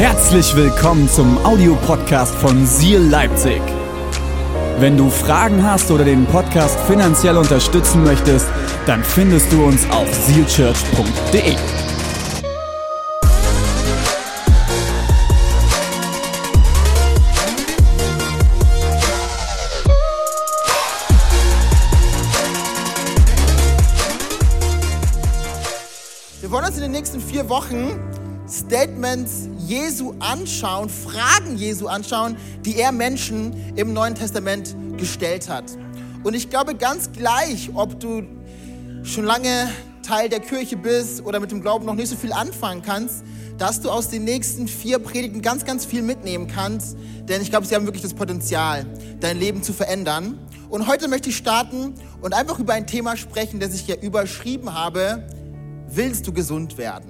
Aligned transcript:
Herzlich 0.00 0.56
willkommen 0.56 1.10
zum 1.10 1.36
Audiopodcast 1.44 2.34
von 2.36 2.66
Seal 2.66 3.02
Leipzig. 3.02 3.60
Wenn 4.78 4.96
du 4.96 5.10
Fragen 5.10 5.62
hast 5.62 5.90
oder 5.90 6.06
den 6.06 6.24
Podcast 6.24 6.80
finanziell 6.86 7.36
unterstützen 7.36 8.02
möchtest, 8.02 8.46
dann 8.86 9.04
findest 9.04 9.52
du 9.52 9.62
uns 9.62 9.84
auf 9.90 10.08
sealchurch.de. 10.10 11.54
Wir 26.40 26.50
wollen 26.50 26.64
uns 26.64 26.76
in 26.76 26.82
den 26.84 26.92
nächsten 26.92 27.20
vier 27.20 27.46
Wochen 27.50 28.00
Statements 28.50 29.48
Jesu 29.58 30.14
anschauen, 30.18 30.88
Fragen 30.88 31.56
Jesu 31.56 31.86
anschauen, 31.86 32.36
die 32.64 32.76
er 32.76 32.90
Menschen 32.90 33.54
im 33.76 33.92
Neuen 33.92 34.14
Testament 34.14 34.74
gestellt 34.96 35.48
hat. 35.48 35.64
Und 36.24 36.34
ich 36.34 36.50
glaube 36.50 36.74
ganz 36.74 37.12
gleich, 37.12 37.70
ob 37.74 38.00
du 38.00 38.24
schon 39.02 39.24
lange 39.24 39.70
Teil 40.02 40.28
der 40.28 40.40
Kirche 40.40 40.76
bist 40.76 41.24
oder 41.24 41.38
mit 41.38 41.52
dem 41.52 41.62
Glauben 41.62 41.86
noch 41.86 41.94
nicht 41.94 42.08
so 42.08 42.16
viel 42.16 42.32
anfangen 42.32 42.82
kannst, 42.82 43.22
dass 43.58 43.80
du 43.80 43.90
aus 43.90 44.08
den 44.08 44.24
nächsten 44.24 44.66
vier 44.66 44.98
Predigten 44.98 45.42
ganz, 45.42 45.64
ganz 45.64 45.84
viel 45.84 46.02
mitnehmen 46.02 46.48
kannst. 46.48 46.96
Denn 47.28 47.42
ich 47.42 47.50
glaube, 47.50 47.66
sie 47.66 47.74
haben 47.74 47.84
wirklich 47.84 48.02
das 48.02 48.14
Potenzial, 48.14 48.86
dein 49.20 49.38
Leben 49.38 49.62
zu 49.62 49.72
verändern. 49.72 50.38
Und 50.68 50.86
heute 50.86 51.08
möchte 51.08 51.28
ich 51.30 51.36
starten 51.36 51.94
und 52.20 52.34
einfach 52.34 52.58
über 52.58 52.72
ein 52.72 52.86
Thema 52.86 53.16
sprechen, 53.16 53.60
das 53.60 53.74
ich 53.74 53.86
ja 53.86 53.96
überschrieben 53.96 54.74
habe. 54.74 55.26
Willst 55.88 56.26
du 56.26 56.32
gesund 56.32 56.78
werden? 56.78 57.09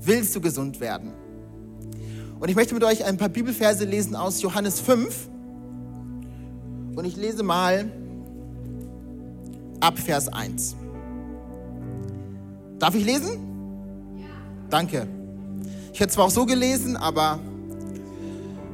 Willst 0.00 0.34
du 0.34 0.40
gesund 0.40 0.80
werden? 0.80 1.12
Und 2.40 2.48
ich 2.48 2.56
möchte 2.56 2.74
mit 2.74 2.84
euch 2.84 3.04
ein 3.04 3.16
paar 3.16 3.28
Bibelverse 3.28 3.84
lesen 3.84 4.14
aus 4.14 4.42
Johannes 4.42 4.80
5. 4.80 5.28
Und 6.94 7.04
ich 7.04 7.16
lese 7.16 7.42
mal 7.42 7.90
ab 9.80 9.98
Vers 9.98 10.28
1. 10.28 10.76
Darf 12.78 12.94
ich 12.94 13.04
lesen? 13.04 14.16
Ja. 14.16 14.26
Danke. 14.70 15.08
Ich 15.92 16.00
hätte 16.00 16.12
zwar 16.12 16.26
auch 16.26 16.30
so 16.30 16.46
gelesen, 16.46 16.96
aber 16.96 17.40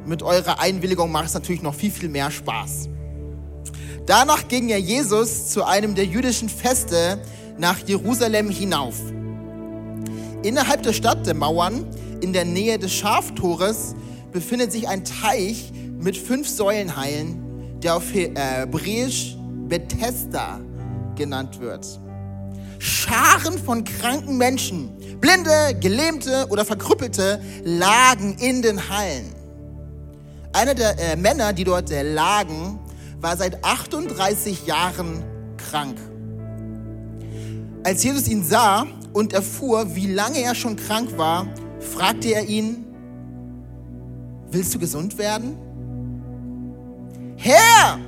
mit 0.05 0.23
eurer 0.23 0.61
Einwilligung 0.61 1.11
macht 1.11 1.27
es 1.27 1.35
natürlich 1.35 1.63
noch 1.63 1.75
viel, 1.75 1.91
viel 1.91 2.11
mehr 2.11 2.31
Spaß. 2.31 2.91
Danach 4.07 4.49
ging 4.49 4.69
er 4.69 4.79
Jesus 4.79 5.49
zu 5.49 5.65
einem 5.65 5.95
der 5.95 6.05
jüdischen 6.05 6.51
Feste 6.51 7.19
nach 7.57 7.79
Jerusalem 7.79 8.51
hinauf. 8.51 8.97
Innerhalb 10.45 10.83
der 10.83 10.93
Stadt 10.93 11.27
der 11.27 11.33
Mauern, 11.33 11.87
in 12.21 12.35
der 12.35 12.45
Nähe 12.45 12.79
des 12.79 12.93
Schaftores, 12.93 13.95
befindet 14.31 14.73
sich 14.73 14.87
ein 14.87 15.03
Teich 15.03 15.73
mit 15.99 16.19
fünf 16.19 16.47
Säulenhallen, 16.47 17.81
der 17.83 17.97
auf 17.97 18.13
Hebräisch 18.13 19.39
Bethesda 19.69 20.61
genannt 21.17 21.61
wird. 21.61 21.87
Scharen 22.79 23.57
von 23.59 23.85
kranken 23.85 24.37
Menschen, 24.37 24.91
Blinde, 25.19 25.79
Gelähmte 25.81 26.47
oder 26.51 26.67
Verkrüppelte 26.67 27.41
lagen 27.65 28.37
in 28.39 28.61
den 28.61 28.91
Hallen. 28.91 29.35
Einer 30.53 30.75
der 30.75 30.99
äh, 30.99 31.17
Männer, 31.17 31.55
die 31.55 31.65
dort 31.65 31.91
äh, 31.91 32.03
lagen, 32.03 32.79
war 33.19 33.35
seit 33.39 33.65
38 33.65 34.67
Jahren 34.67 35.25
krank. 35.57 35.97
Als 37.83 38.05
Jesus 38.05 38.29
ihn 38.29 38.45
sah 38.45 38.87
und 39.15 39.33
erfuhr, 39.33 39.95
wie 39.95 40.13
lange 40.13 40.43
er 40.43 40.55
schon 40.55 40.77
krank 40.77 41.17
war, 41.17 41.47
fragte 41.81 42.35
er 42.35 42.47
ihn, 42.47 42.85
willst 44.51 44.75
du 44.75 44.79
gesund 44.79 45.17
werden? 45.17 45.57
Herr, 47.37 47.99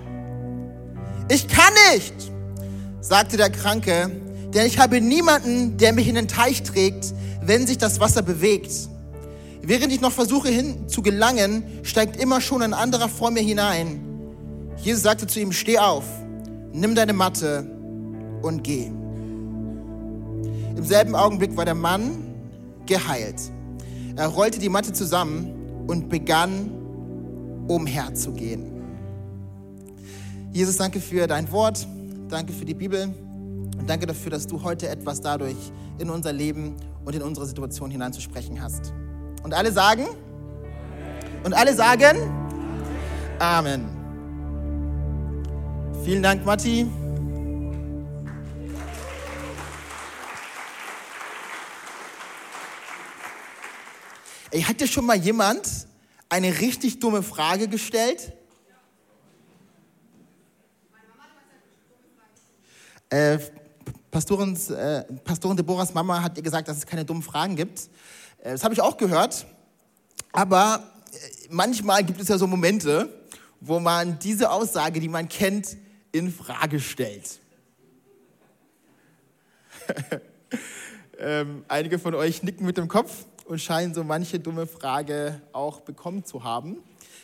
ich 1.31 1.49
kann 1.49 1.73
nicht, 1.93 2.15
sagte 3.01 3.37
der 3.37 3.51
Kranke, 3.51 4.11
denn 4.53 4.67
ich 4.67 4.79
habe 4.79 5.01
niemanden, 5.01 5.77
der 5.79 5.93
mich 5.93 6.09
in 6.09 6.17
den 6.17 6.29
Teich 6.29 6.63
trägt, 6.65 7.15
wenn 7.41 7.67
sich 7.67 7.79
das 7.79 8.01
Wasser 8.01 8.23
bewegt. 8.23 8.73
Während 9.63 9.93
ich 9.93 10.01
noch 10.01 10.13
versuche 10.13 10.49
hin 10.49 10.89
zu 10.89 11.03
gelangen, 11.03 11.65
steigt 11.83 12.21
immer 12.21 12.41
schon 12.41 12.63
ein 12.63 12.75
anderer 12.75 13.09
vor 13.09 13.31
mir 13.31 13.43
hinein. 13.43 14.01
Jesus 14.79 15.03
sagte 15.03 15.27
zu 15.27 15.41
ihm, 15.41 15.53
steh 15.53 15.79
auf, 15.79 16.05
nimm 16.73 16.95
deine 16.95 17.13
Matte 17.13 17.69
und 18.43 18.65
geh. 18.65 18.91
Im 20.77 20.85
selben 20.85 21.15
Augenblick 21.15 21.57
war 21.57 21.65
der 21.65 21.75
Mann 21.75 22.35
geheilt. 22.85 23.41
Er 24.17 24.29
rollte 24.29 24.59
die 24.59 24.69
Matte 24.69 24.93
zusammen 24.93 25.85
und 25.87 26.09
begann 26.09 26.71
umherzugehen. 27.67 28.73
Jesus, 30.53 30.77
danke 30.77 31.01
für 31.01 31.27
dein 31.27 31.51
Wort, 31.51 31.87
danke 32.29 32.53
für 32.53 32.65
die 32.65 32.75
Bibel 32.75 33.15
und 33.79 33.89
danke 33.89 34.07
dafür, 34.07 34.31
dass 34.31 34.47
du 34.47 34.63
heute 34.63 34.89
etwas 34.89 35.21
dadurch 35.21 35.57
in 35.99 36.11
unser 36.11 36.33
Leben 36.33 36.77
und 37.05 37.15
in 37.15 37.23
unsere 37.23 37.47
Situation 37.47 37.91
hineinzusprechen 37.91 38.61
hast. 38.61 38.93
Und 39.43 39.55
alle 39.55 39.73
sagen? 39.73 40.07
Und 41.45 41.55
alle 41.55 41.75
sagen? 41.75 42.17
Amen. 43.39 43.85
Vielen 46.05 46.23
Dank, 46.23 46.45
Matti. 46.45 46.87
Hat 54.65 54.81
dir 54.81 54.87
schon 54.87 55.07
mal 55.07 55.17
jemand 55.17 55.87
eine 56.29 56.61
richtig 56.61 56.99
dumme 56.99 57.23
Frage 57.23 57.69
gestellt? 57.69 58.33
Äh, 63.09 63.39
Pastorin, 64.11 64.57
äh, 64.71 65.05
Pastorin 65.25 65.57
Deborahs 65.57 65.95
Mama 65.95 66.23
hat 66.23 66.37
ihr 66.37 66.43
gesagt, 66.43 66.69
dass 66.69 66.79
es 66.79 66.87
keine 66.87 67.05
dummen 67.05 67.23
Fragen 67.23 67.55
gibt. 67.55 67.91
Äh, 68.39 68.53
das 68.53 68.65
habe 68.65 68.75
ich 68.75 68.81
auch 68.81 68.97
gehört. 68.97 69.47
Aber 70.33 70.83
äh, 71.13 71.17
manchmal 71.51 72.03
gibt 72.03 72.21
es 72.21 72.29
ja 72.29 72.39
so 72.39 72.47
Momente, 72.47 73.09
wo 73.61 73.79
man 73.79 74.19
diese 74.19 74.51
Aussage, 74.51 75.01
die 75.01 75.09
man 75.09 75.29
kennt, 75.29 75.77
in 76.13 76.33
Frage 76.33 76.81
stellt. 76.81 77.41
ähm, 81.19 81.65
einige 81.69 81.99
von 81.99 82.15
euch 82.15 82.43
nicken 82.43 82.67
mit 82.67 82.77
dem 82.77 82.89
Kopf 82.89 83.27
und 83.47 83.61
scheinen 83.61 83.95
so 83.95 84.05
manche 84.05 84.39
dumme 84.39 84.67
Frage 84.67 85.41
auch 85.53 85.81
bekommen 85.81 86.25
zu 86.25 86.45
haben. 86.45 86.79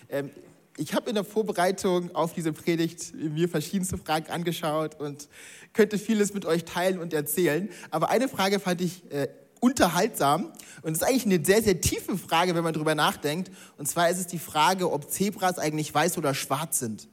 Ähm, 0.08 0.30
ich 0.78 0.94
habe 0.94 1.10
in 1.10 1.14
der 1.14 1.24
Vorbereitung 1.24 2.14
auf 2.14 2.32
diese 2.32 2.52
Predigt 2.52 3.12
mir 3.14 3.48
verschiedenste 3.48 3.98
Fragen 3.98 4.30
angeschaut 4.30 4.98
und 4.98 5.28
könnte 5.74 5.98
vieles 5.98 6.32
mit 6.32 6.46
euch 6.46 6.64
teilen 6.64 6.98
und 6.98 7.12
erzählen. 7.12 7.68
Aber 7.90 8.08
eine 8.08 8.28
Frage 8.28 8.58
fand 8.58 8.80
ich 8.80 9.10
äh, 9.12 9.28
unterhaltsam 9.60 10.50
und 10.82 10.92
ist 10.92 11.04
eigentlich 11.04 11.26
eine 11.26 11.44
sehr, 11.44 11.62
sehr 11.62 11.80
tiefe 11.80 12.16
Frage, 12.16 12.54
wenn 12.54 12.64
man 12.64 12.72
darüber 12.72 12.94
nachdenkt. 12.94 13.50
Und 13.76 13.86
zwar 13.86 14.08
ist 14.08 14.18
es 14.18 14.26
die 14.26 14.38
Frage, 14.38 14.90
ob 14.90 15.10
Zebras 15.10 15.58
eigentlich 15.58 15.94
weiß 15.94 16.16
oder 16.16 16.34
schwarz 16.34 16.78
sind. 16.78 17.06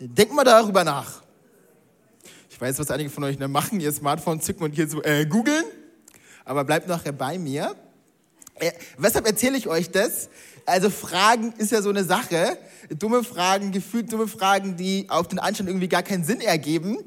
Denkt 0.00 0.32
mal 0.32 0.44
darüber 0.44 0.84
nach. 0.84 1.22
Ich 2.58 2.62
weiß, 2.62 2.76
was 2.80 2.90
einige 2.90 3.08
von 3.08 3.22
euch 3.22 3.38
machen, 3.38 3.78
ihr 3.78 3.92
Smartphone 3.92 4.40
zücken 4.40 4.64
und 4.64 4.72
hier 4.72 4.88
so 4.88 5.00
äh, 5.04 5.24
googeln, 5.26 5.62
aber 6.44 6.64
bleibt 6.64 6.88
nachher 6.88 7.12
bei 7.12 7.38
mir. 7.38 7.76
Äh, 8.56 8.72
weshalb 8.96 9.26
erzähle 9.26 9.56
ich 9.56 9.68
euch 9.68 9.92
das? 9.92 10.28
Also 10.66 10.90
Fragen 10.90 11.52
ist 11.58 11.70
ja 11.70 11.82
so 11.82 11.90
eine 11.90 12.02
Sache. 12.02 12.58
Dumme 12.90 13.22
Fragen, 13.22 13.70
gefühlt 13.70 14.12
dumme 14.12 14.26
Fragen, 14.26 14.76
die 14.76 15.06
auf 15.08 15.28
den 15.28 15.38
Anschein 15.38 15.68
irgendwie 15.68 15.86
gar 15.86 16.02
keinen 16.02 16.24
Sinn 16.24 16.40
ergeben. 16.40 16.98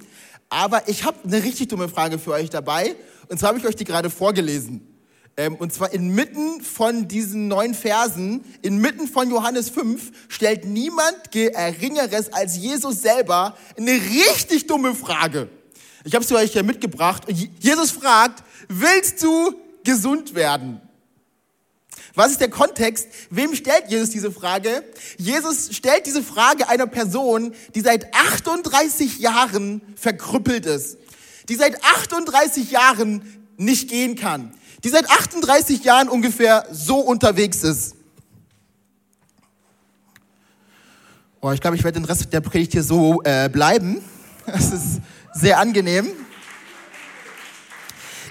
Aber 0.47 0.87
ich 0.87 1.03
habe 1.03 1.17
eine 1.25 1.43
richtig 1.43 1.67
dumme 1.67 1.89
Frage 1.89 2.17
für 2.17 2.31
euch 2.31 2.49
dabei. 2.49 2.95
Und 3.27 3.37
zwar 3.37 3.49
habe 3.49 3.59
ich 3.59 3.65
euch 3.65 3.75
die 3.75 3.83
gerade 3.83 4.09
vorgelesen. 4.09 4.90
Ähm, 5.37 5.55
und 5.55 5.73
zwar 5.73 5.93
inmitten 5.93 6.61
von 6.61 7.07
diesen 7.07 7.47
neun 7.47 7.73
Versen, 7.73 8.43
inmitten 8.61 9.07
von 9.07 9.29
Johannes 9.29 9.69
5, 9.69 10.11
stellt 10.27 10.65
niemand 10.65 11.31
Geringeres 11.31 12.33
als 12.33 12.57
Jesus 12.57 13.01
selber 13.01 13.57
eine 13.77 13.91
richtig 13.91 14.67
dumme 14.67 14.93
Frage. 14.93 15.49
Ich 16.03 16.15
habe 16.15 16.25
sie 16.25 16.35
euch 16.35 16.53
ja 16.53 16.63
mitgebracht. 16.63 17.23
Jesus 17.59 17.91
fragt, 17.91 18.43
willst 18.67 19.23
du 19.23 19.53
gesund 19.83 20.35
werden? 20.35 20.81
Was 22.13 22.31
ist 22.31 22.41
der 22.41 22.49
Kontext? 22.49 23.07
Wem 23.29 23.55
stellt 23.55 23.85
Jesus 23.87 24.09
diese 24.09 24.31
Frage? 24.31 24.83
Jesus 25.17 25.73
stellt 25.73 26.05
diese 26.05 26.23
Frage 26.23 26.67
einer 26.67 26.87
Person, 26.87 27.53
die 27.73 27.81
seit 27.81 28.13
38 28.13 29.19
Jahren 29.19 29.81
verkrüppelt 29.95 30.65
ist, 30.65 30.97
die 31.47 31.55
seit 31.55 31.81
38 31.83 32.71
Jahren 32.71 33.45
nicht 33.57 33.89
gehen 33.89 34.15
kann, 34.15 34.51
die 34.83 34.89
seit 34.89 35.09
38 35.09 35.83
Jahren 35.83 36.09
ungefähr 36.09 36.65
so 36.71 36.97
unterwegs 36.97 37.63
ist. 37.63 37.95
Oh, 41.41 41.51
ich 41.51 41.61
glaube, 41.61 41.75
ich 41.75 41.83
werde 41.83 41.99
den 41.99 42.05
Rest 42.05 42.31
der 42.31 42.41
Predigt 42.41 42.73
hier 42.73 42.83
so 42.83 43.21
äh, 43.23 43.49
bleiben. 43.49 44.01
Das 44.47 44.71
ist 44.71 45.01
sehr 45.33 45.59
angenehm. 45.59 46.11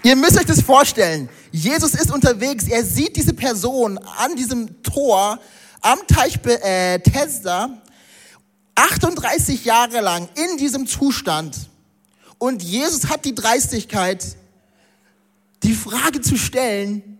Ihr 0.02 0.16
müsst 0.16 0.36
euch 0.38 0.44
das 0.44 0.60
vorstellen. 0.60 1.28
Jesus 1.52 1.94
ist 1.94 2.10
unterwegs. 2.10 2.66
Er 2.68 2.84
sieht 2.84 3.16
diese 3.16 3.32
Person 3.32 3.98
an 4.18 4.34
diesem 4.34 4.82
Tor 4.82 5.38
am 5.80 5.98
Teich 6.08 6.40
Bethesda 6.40 7.80
38 8.74 9.64
Jahre 9.64 10.00
lang 10.00 10.28
in 10.34 10.56
diesem 10.56 10.86
Zustand. 10.86 11.56
Und 12.38 12.62
Jesus 12.62 13.08
hat 13.08 13.24
die 13.24 13.34
Dreistigkeit, 13.34 14.36
die 15.62 15.74
Frage 15.74 16.20
zu 16.20 16.36
stellen, 16.36 17.18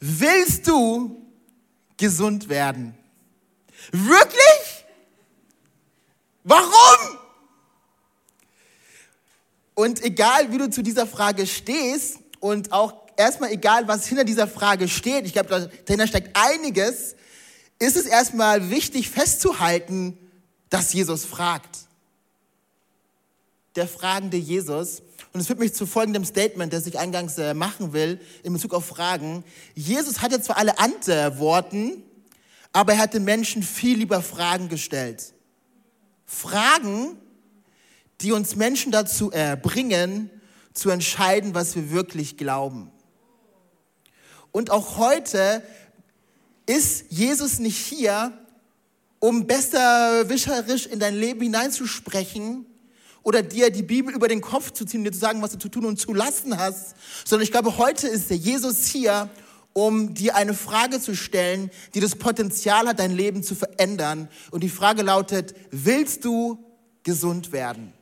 willst 0.00 0.66
du 0.66 1.20
gesund 1.96 2.48
werden? 2.48 2.94
Wirklich? 3.92 4.84
Warum? 6.44 7.18
Und 9.74 10.02
egal, 10.02 10.52
wie 10.52 10.58
du 10.58 10.70
zu 10.70 10.82
dieser 10.82 11.06
Frage 11.06 11.46
stehst 11.46 12.18
und 12.40 12.72
auch 12.72 12.94
erstmal 13.16 13.50
egal, 13.50 13.88
was 13.88 14.06
hinter 14.06 14.24
dieser 14.24 14.48
Frage 14.48 14.88
steht, 14.88 15.26
ich 15.26 15.32
glaube, 15.32 15.70
dahinter 15.86 16.06
steckt 16.06 16.36
einiges, 16.36 17.14
ist 17.78 17.96
es 17.96 18.06
erstmal 18.06 18.70
wichtig 18.70 19.08
festzuhalten, 19.10 20.18
dass 20.68 20.92
Jesus 20.92 21.24
fragt. 21.24 21.78
Der 23.76 23.88
fragende 23.88 24.36
Jesus. 24.36 25.02
Und 25.32 25.40
es 25.40 25.46
führt 25.46 25.60
mich 25.60 25.74
zu 25.74 25.86
folgendem 25.86 26.24
Statement, 26.24 26.72
das 26.72 26.86
ich 26.86 26.98
eingangs 26.98 27.38
äh, 27.38 27.54
machen 27.54 27.92
will, 27.92 28.20
in 28.42 28.52
Bezug 28.52 28.74
auf 28.74 28.84
Fragen. 28.84 29.44
Jesus 29.74 30.22
hatte 30.22 30.40
zwar 30.40 30.56
alle 30.56 30.78
Antworten, 30.78 32.02
aber 32.72 32.94
er 32.94 32.98
hat 32.98 33.14
den 33.14 33.24
Menschen 33.24 33.62
viel 33.62 33.98
lieber 33.98 34.22
Fragen 34.22 34.68
gestellt. 34.68 35.32
Fragen, 36.26 37.16
die 38.20 38.32
uns 38.32 38.56
Menschen 38.56 38.92
dazu 38.92 39.30
äh, 39.32 39.56
bringen, 39.56 40.30
zu 40.74 40.90
entscheiden, 40.90 41.54
was 41.54 41.74
wir 41.74 41.90
wirklich 41.90 42.36
glauben. 42.36 42.90
Und 44.52 44.70
auch 44.70 44.98
heute 44.98 45.62
ist 46.66 47.06
Jesus 47.08 47.58
nicht 47.58 47.78
hier, 47.78 48.32
um 49.20 49.46
besserwischerisch 49.46 50.86
in 50.86 50.98
dein 50.98 51.14
Leben 51.14 51.40
hineinzusprechen 51.42 52.66
oder 53.22 53.42
dir 53.42 53.70
die 53.70 53.82
Bibel 53.82 54.14
über 54.14 54.28
den 54.28 54.40
Kopf 54.40 54.72
zu 54.72 54.84
ziehen, 54.84 55.04
dir 55.04 55.12
zu 55.12 55.18
sagen, 55.18 55.42
was 55.42 55.52
du 55.52 55.58
zu 55.58 55.68
tun 55.68 55.84
und 55.84 55.98
zu 55.98 56.14
lassen 56.14 56.58
hast, 56.58 56.94
sondern 57.24 57.44
ich 57.44 57.52
glaube, 57.52 57.78
heute 57.78 58.08
ist 58.08 58.30
der 58.30 58.36
Jesus 58.36 58.86
hier, 58.86 59.28
um 59.72 60.14
dir 60.14 60.36
eine 60.36 60.54
Frage 60.54 61.00
zu 61.00 61.14
stellen, 61.14 61.70
die 61.94 62.00
das 62.00 62.16
Potenzial 62.16 62.88
hat, 62.88 62.98
dein 62.98 63.12
Leben 63.12 63.42
zu 63.42 63.54
verändern. 63.54 64.28
Und 64.50 64.62
die 64.62 64.68
Frage 64.68 65.02
lautet, 65.02 65.54
willst 65.70 66.24
du 66.24 66.58
gesund 67.02 67.52
werden? 67.52 67.92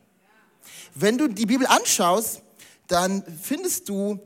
Wenn 0.94 1.18
du 1.18 1.28
die 1.28 1.46
Bibel 1.46 1.66
anschaust, 1.66 2.42
dann 2.86 3.22
findest 3.42 3.88
du 3.88 4.18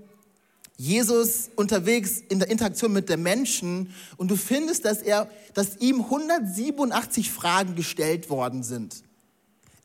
Jesus 0.76 1.50
unterwegs 1.56 2.22
in 2.28 2.38
der 2.38 2.50
Interaktion 2.50 2.92
mit 2.92 3.08
den 3.08 3.22
Menschen 3.22 3.94
und 4.16 4.30
du 4.30 4.36
findest, 4.36 4.84
dass, 4.84 5.02
er, 5.02 5.28
dass 5.54 5.76
ihm 5.78 6.00
187 6.00 7.30
Fragen 7.30 7.74
gestellt 7.74 8.30
worden 8.30 8.62
sind. 8.62 9.02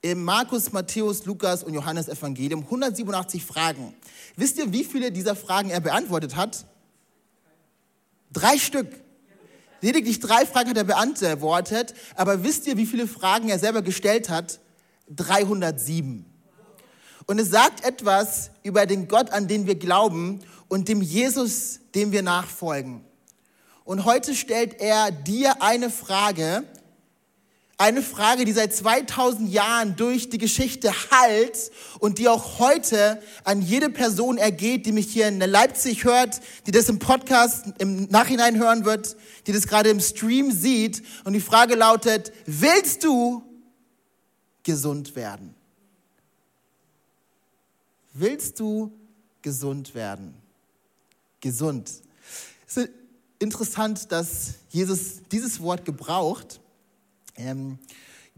Im 0.01 0.23
Markus, 0.23 0.71
Matthäus, 0.71 1.25
Lukas 1.25 1.63
und 1.63 1.73
Johannes 1.73 2.07
Evangelium 2.07 2.61
187 2.61 3.43
Fragen. 3.43 3.95
Wisst 4.35 4.59
ihr, 4.59 4.71
wie 4.71 4.83
viele 4.83 5.11
dieser 5.11 5.35
Fragen 5.35 5.71
er 5.71 5.79
beantwortet 5.79 6.35
hat? 6.35 6.65
Drei 8.31 8.59
Stück. 8.59 8.87
Lediglich 9.81 10.19
drei 10.19 10.45
Fragen 10.45 10.69
hat 10.69 10.77
er 10.77 10.83
beantwortet, 10.83 11.95
aber 12.15 12.43
wisst 12.43 12.67
ihr, 12.67 12.77
wie 12.77 12.85
viele 12.85 13.07
Fragen 13.07 13.49
er 13.49 13.57
selber 13.57 13.81
gestellt 13.81 14.29
hat? 14.29 14.59
307. 15.15 16.25
Und 17.25 17.39
es 17.39 17.49
sagt 17.49 17.83
etwas 17.83 18.51
über 18.63 18.85
den 18.85 19.07
Gott, 19.07 19.31
an 19.31 19.47
den 19.47 19.65
wir 19.65 19.75
glauben 19.75 20.41
und 20.67 20.89
dem 20.89 21.01
Jesus, 21.01 21.79
dem 21.95 22.11
wir 22.11 22.21
nachfolgen. 22.21 23.01
Und 23.83 24.05
heute 24.05 24.35
stellt 24.35 24.79
er 24.79 25.11
dir 25.11 25.61
eine 25.61 25.89
Frage, 25.89 26.63
eine 27.79 28.01
Frage, 28.01 28.43
die 28.43 28.53
seit 28.53 28.73
2000 28.73 29.51
Jahren 29.51 29.95
durch 29.95 30.29
die 30.29 30.39
Geschichte 30.39 30.91
halt 31.11 31.71
und 31.99 32.17
die 32.17 32.27
auch 32.27 32.57
heute 32.57 33.21
an 33.43 33.61
jede 33.61 33.91
Person 33.91 34.39
ergeht, 34.39 34.87
die 34.87 34.91
mich 34.91 35.07
hier 35.11 35.27
in 35.27 35.39
Leipzig 35.39 36.03
hört, 36.03 36.41
die 36.65 36.71
das 36.71 36.89
im 36.89 36.97
Podcast 36.97 37.65
im 37.77 38.05
Nachhinein 38.05 38.57
hören 38.57 38.83
wird, 38.83 39.15
die 39.45 39.51
das 39.51 39.67
gerade 39.67 39.89
im 39.89 39.99
Stream 39.99 40.51
sieht. 40.51 41.03
Und 41.23 41.33
die 41.33 41.39
Frage 41.39 41.75
lautet, 41.75 42.31
willst 42.47 43.03
du 43.03 43.43
gesund 44.63 45.15
werden? 45.15 45.53
Willst 48.13 48.59
du 48.59 48.91
gesund 49.43 49.93
werden? 49.93 50.33
Gesund. 51.39 51.91
Es 52.67 52.77
ist 52.77 52.89
interessant, 53.37 54.11
dass 54.11 54.55
Jesus 54.69 55.21
dieses 55.31 55.61
Wort 55.61 55.85
gebraucht. 55.85 56.59
Ähm, 57.37 57.79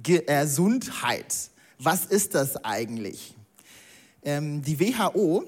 Gesundheit. 0.02 1.52
Was 1.78 2.06
ist 2.06 2.36
das 2.36 2.64
eigentlich? 2.64 3.36
Ähm, 4.24 4.62
die 4.62 4.80
WHO 4.80 5.44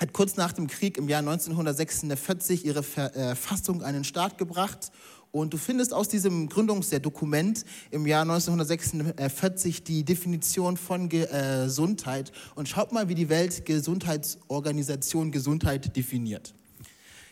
hat 0.00 0.12
kurz 0.12 0.36
nach 0.36 0.52
dem 0.52 0.68
Krieg 0.68 0.96
im 0.96 1.08
Jahr 1.08 1.20
1946 1.20 2.64
ihre 2.64 2.82
Verfassung 2.82 3.82
an 3.82 3.94
den 3.94 4.04
Start 4.04 4.38
gebracht 4.38 4.92
und 5.30 5.52
du 5.52 5.58
findest 5.58 5.92
aus 5.92 6.08
diesem 6.08 6.48
Gründungsdokument 6.48 7.64
im 7.90 8.06
Jahr 8.06 8.22
1946 8.22 9.84
die 9.84 10.04
Definition 10.04 10.76
von 10.76 11.10
äh, 11.10 11.64
Gesundheit. 11.64 12.32
Und 12.54 12.68
schaut 12.68 12.92
mal, 12.92 13.08
wie 13.08 13.14
die 13.14 13.28
Weltgesundheitsorganisation 13.28 15.30
Gesundheit 15.30 15.94
definiert. 15.96 16.54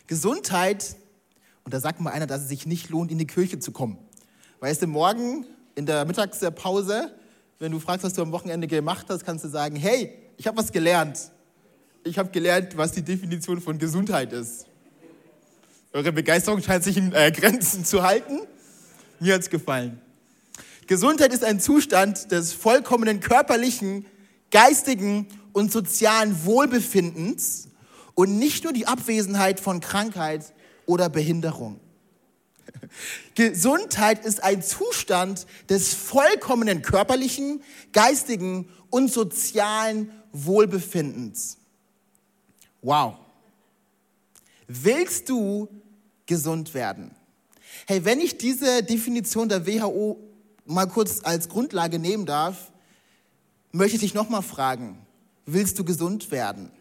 Gesundheit, 0.05 0.95
und 1.63 1.73
da 1.73 1.79
sagt 1.79 1.99
mal 1.99 2.11
einer, 2.11 2.27
dass 2.27 2.43
es 2.43 2.49
sich 2.49 2.67
nicht 2.67 2.89
lohnt, 2.89 3.11
in 3.11 3.17
die 3.17 3.27
Kirche 3.27 3.59
zu 3.59 3.71
kommen. 3.71 3.97
Weißt 4.59 4.81
du, 4.81 4.87
morgen 4.87 5.45
in 5.75 5.85
der 5.85 6.03
Mittagspause, 6.05 7.11
wenn 7.59 7.71
du 7.71 7.79
fragst, 7.79 8.03
was 8.03 8.13
du 8.13 8.23
am 8.23 8.31
Wochenende 8.31 8.65
gemacht 8.65 9.05
hast, 9.07 9.23
kannst 9.23 9.45
du 9.45 9.49
sagen, 9.49 9.75
hey, 9.75 10.11
ich 10.35 10.47
habe 10.47 10.57
was 10.57 10.71
gelernt. 10.71 11.31
Ich 12.03 12.17
habe 12.17 12.29
gelernt, 12.31 12.75
was 12.75 12.91
die 12.91 13.03
Definition 13.03 13.61
von 13.61 13.77
Gesundheit 13.77 14.33
ist. 14.33 14.65
Eure 15.93 16.11
Begeisterung 16.11 16.61
scheint 16.63 16.83
sich 16.83 16.97
in 16.97 17.13
äh, 17.13 17.31
Grenzen 17.31 17.85
zu 17.85 18.01
halten. 18.01 18.39
Mir 19.19 19.35
hat 19.35 19.41
es 19.41 19.49
gefallen. 19.51 20.01
Gesundheit 20.87 21.33
ist 21.33 21.43
ein 21.43 21.59
Zustand 21.59 22.31
des 22.31 22.53
vollkommenen 22.53 23.19
körperlichen, 23.19 24.07
geistigen 24.49 25.27
und 25.53 25.71
sozialen 25.71 26.45
Wohlbefindens 26.45 27.67
und 28.15 28.39
nicht 28.39 28.63
nur 28.63 28.73
die 28.73 28.87
Abwesenheit 28.87 29.59
von 29.59 29.81
Krankheit 29.81 30.53
oder 30.87 31.09
Behinderung. 31.09 31.79
Gesundheit 33.35 34.25
ist 34.25 34.43
ein 34.43 34.61
Zustand 34.61 35.45
des 35.69 35.93
vollkommenen 35.93 36.81
körperlichen, 36.81 37.61
geistigen 37.93 38.69
und 38.89 39.11
sozialen 39.11 40.11
Wohlbefindens. 40.31 41.57
Wow. 42.81 43.15
Willst 44.67 45.29
du 45.29 45.69
gesund 46.25 46.73
werden. 46.73 47.11
Hey, 47.87 48.05
wenn 48.05 48.19
ich 48.19 48.37
diese 48.37 48.83
Definition 48.83 49.49
der 49.49 49.65
WHO 49.65 50.19
mal 50.65 50.85
kurz 50.85 51.21
als 51.23 51.49
Grundlage 51.49 51.99
nehmen 51.99 52.25
darf, 52.25 52.71
möchte 53.71 53.95
ich 53.95 54.01
dich 54.01 54.13
nochmal 54.13 54.43
fragen, 54.43 54.99
willst 55.45 55.79
du 55.79 55.85
gesund 55.85 56.31
werden? 56.31 56.71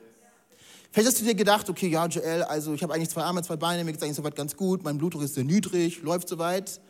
Vielleicht 0.96 1.08
hast 1.08 1.20
du 1.20 1.26
dir 1.26 1.34
gedacht, 1.34 1.68
okay, 1.68 1.88
ja, 1.88 2.06
Joel, 2.06 2.42
also 2.44 2.72
ich 2.72 2.82
habe 2.82 2.94
eigentlich 2.94 3.10
zwei 3.10 3.20
Arme, 3.20 3.42
zwei 3.42 3.56
Beine, 3.56 3.84
mir 3.84 3.92
geht 3.92 4.00
es 4.00 4.02
eigentlich 4.02 4.16
soweit 4.16 4.34
ganz 4.34 4.56
gut, 4.56 4.82
mein 4.82 4.96
Blutdruck 4.96 5.24
ist 5.24 5.34
sehr 5.34 5.44
niedrig, 5.44 6.00
läuft 6.00 6.26
soweit. 6.26 6.80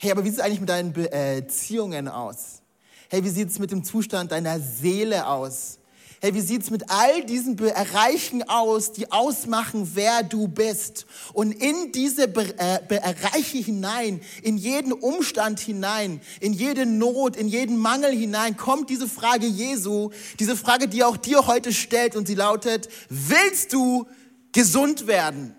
Hey, 0.00 0.10
aber 0.10 0.24
wie 0.24 0.30
sieht 0.30 0.40
es 0.40 0.44
eigentlich 0.44 0.58
mit 0.58 0.68
deinen 0.68 0.92
Beziehungen 0.92 2.08
aus? 2.08 2.62
Hey, 3.08 3.22
wie 3.22 3.28
sieht 3.28 3.50
es 3.50 3.60
mit 3.60 3.70
dem 3.70 3.84
Zustand 3.84 4.32
deiner 4.32 4.58
Seele 4.58 5.28
aus? 5.28 5.78
Hey, 6.24 6.32
wie 6.32 6.40
sieht's 6.40 6.70
mit 6.70 6.88
all 6.88 7.22
diesen 7.26 7.56
Bereichen 7.56 8.48
aus, 8.48 8.92
die 8.92 9.12
ausmachen, 9.12 9.90
wer 9.92 10.22
du 10.22 10.48
bist? 10.48 11.04
Und 11.34 11.52
in 11.52 11.92
diese 11.92 12.22
äh, 12.22 12.80
Bereiche 12.88 13.58
hinein, 13.58 14.22
in 14.42 14.56
jeden 14.56 14.94
Umstand 14.94 15.60
hinein, 15.60 16.22
in 16.40 16.54
jede 16.54 16.86
Not, 16.86 17.36
in 17.36 17.46
jeden 17.46 17.76
Mangel 17.76 18.10
hinein, 18.12 18.56
kommt 18.56 18.88
diese 18.88 19.06
Frage 19.06 19.44
Jesu, 19.44 20.12
diese 20.40 20.56
Frage, 20.56 20.88
die 20.88 21.04
auch 21.04 21.18
dir 21.18 21.46
heute 21.46 21.74
stellt 21.74 22.16
und 22.16 22.26
sie 22.26 22.36
lautet, 22.36 22.88
willst 23.10 23.74
du 23.74 24.06
gesund 24.52 25.06
werden? 25.06 25.54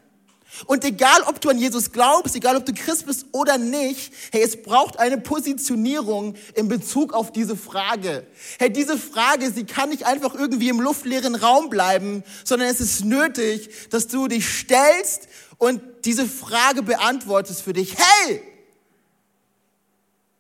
Und 0.66 0.84
egal, 0.84 1.22
ob 1.28 1.42
du 1.42 1.50
an 1.50 1.58
Jesus 1.58 1.92
glaubst, 1.92 2.36
egal, 2.36 2.56
ob 2.56 2.66
du 2.66 2.74
Christ 2.74 3.06
bist 3.06 3.26
oder 3.32 3.58
nicht, 3.58 4.14
hey, 4.32 4.42
es 4.42 4.62
braucht 4.62 5.00
eine 5.00 5.18
Positionierung 5.18 6.36
in 6.54 6.68
Bezug 6.68 7.14
auf 7.14 7.32
diese 7.32 7.56
Frage. 7.56 8.26
Hey, 8.60 8.72
diese 8.72 8.98
Frage, 8.98 9.52
sie 9.52 9.66
kann 9.66 9.90
nicht 9.90 10.06
einfach 10.06 10.34
irgendwie 10.34 10.70
im 10.70 10.80
luftleeren 10.80 11.36
Raum 11.36 11.70
bleiben, 11.70 12.24
sondern 12.44 12.70
es 12.70 12.82
ist 12.82 13.04
nötig, 13.04 13.70
dass 13.90 14.08
du 14.08 14.28
dich 14.28 14.48
stellst 14.48 15.28
und 15.58 15.82
diese 16.06 16.26
Frage 16.26 16.84
beantwortest 16.84 17.62
für 17.62 17.74
dich. 17.74 17.96
Hey, 17.98 18.42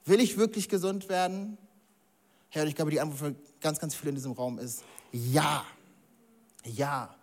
will 0.05 0.19
ich 0.19 0.37
wirklich 0.37 0.69
gesund 0.69 1.09
werden? 1.09 1.57
Hey, 2.49 2.67
ich 2.67 2.75
glaube, 2.75 2.91
die 2.91 3.01
Antwort 3.01 3.19
für 3.19 3.35
ganz, 3.59 3.79
ganz 3.79 3.95
viele 3.95 4.09
in 4.09 4.15
diesem 4.15 4.31
Raum 4.31 4.59
ist 4.59 4.83
ja. 5.11 5.65
Ja. 6.63 7.15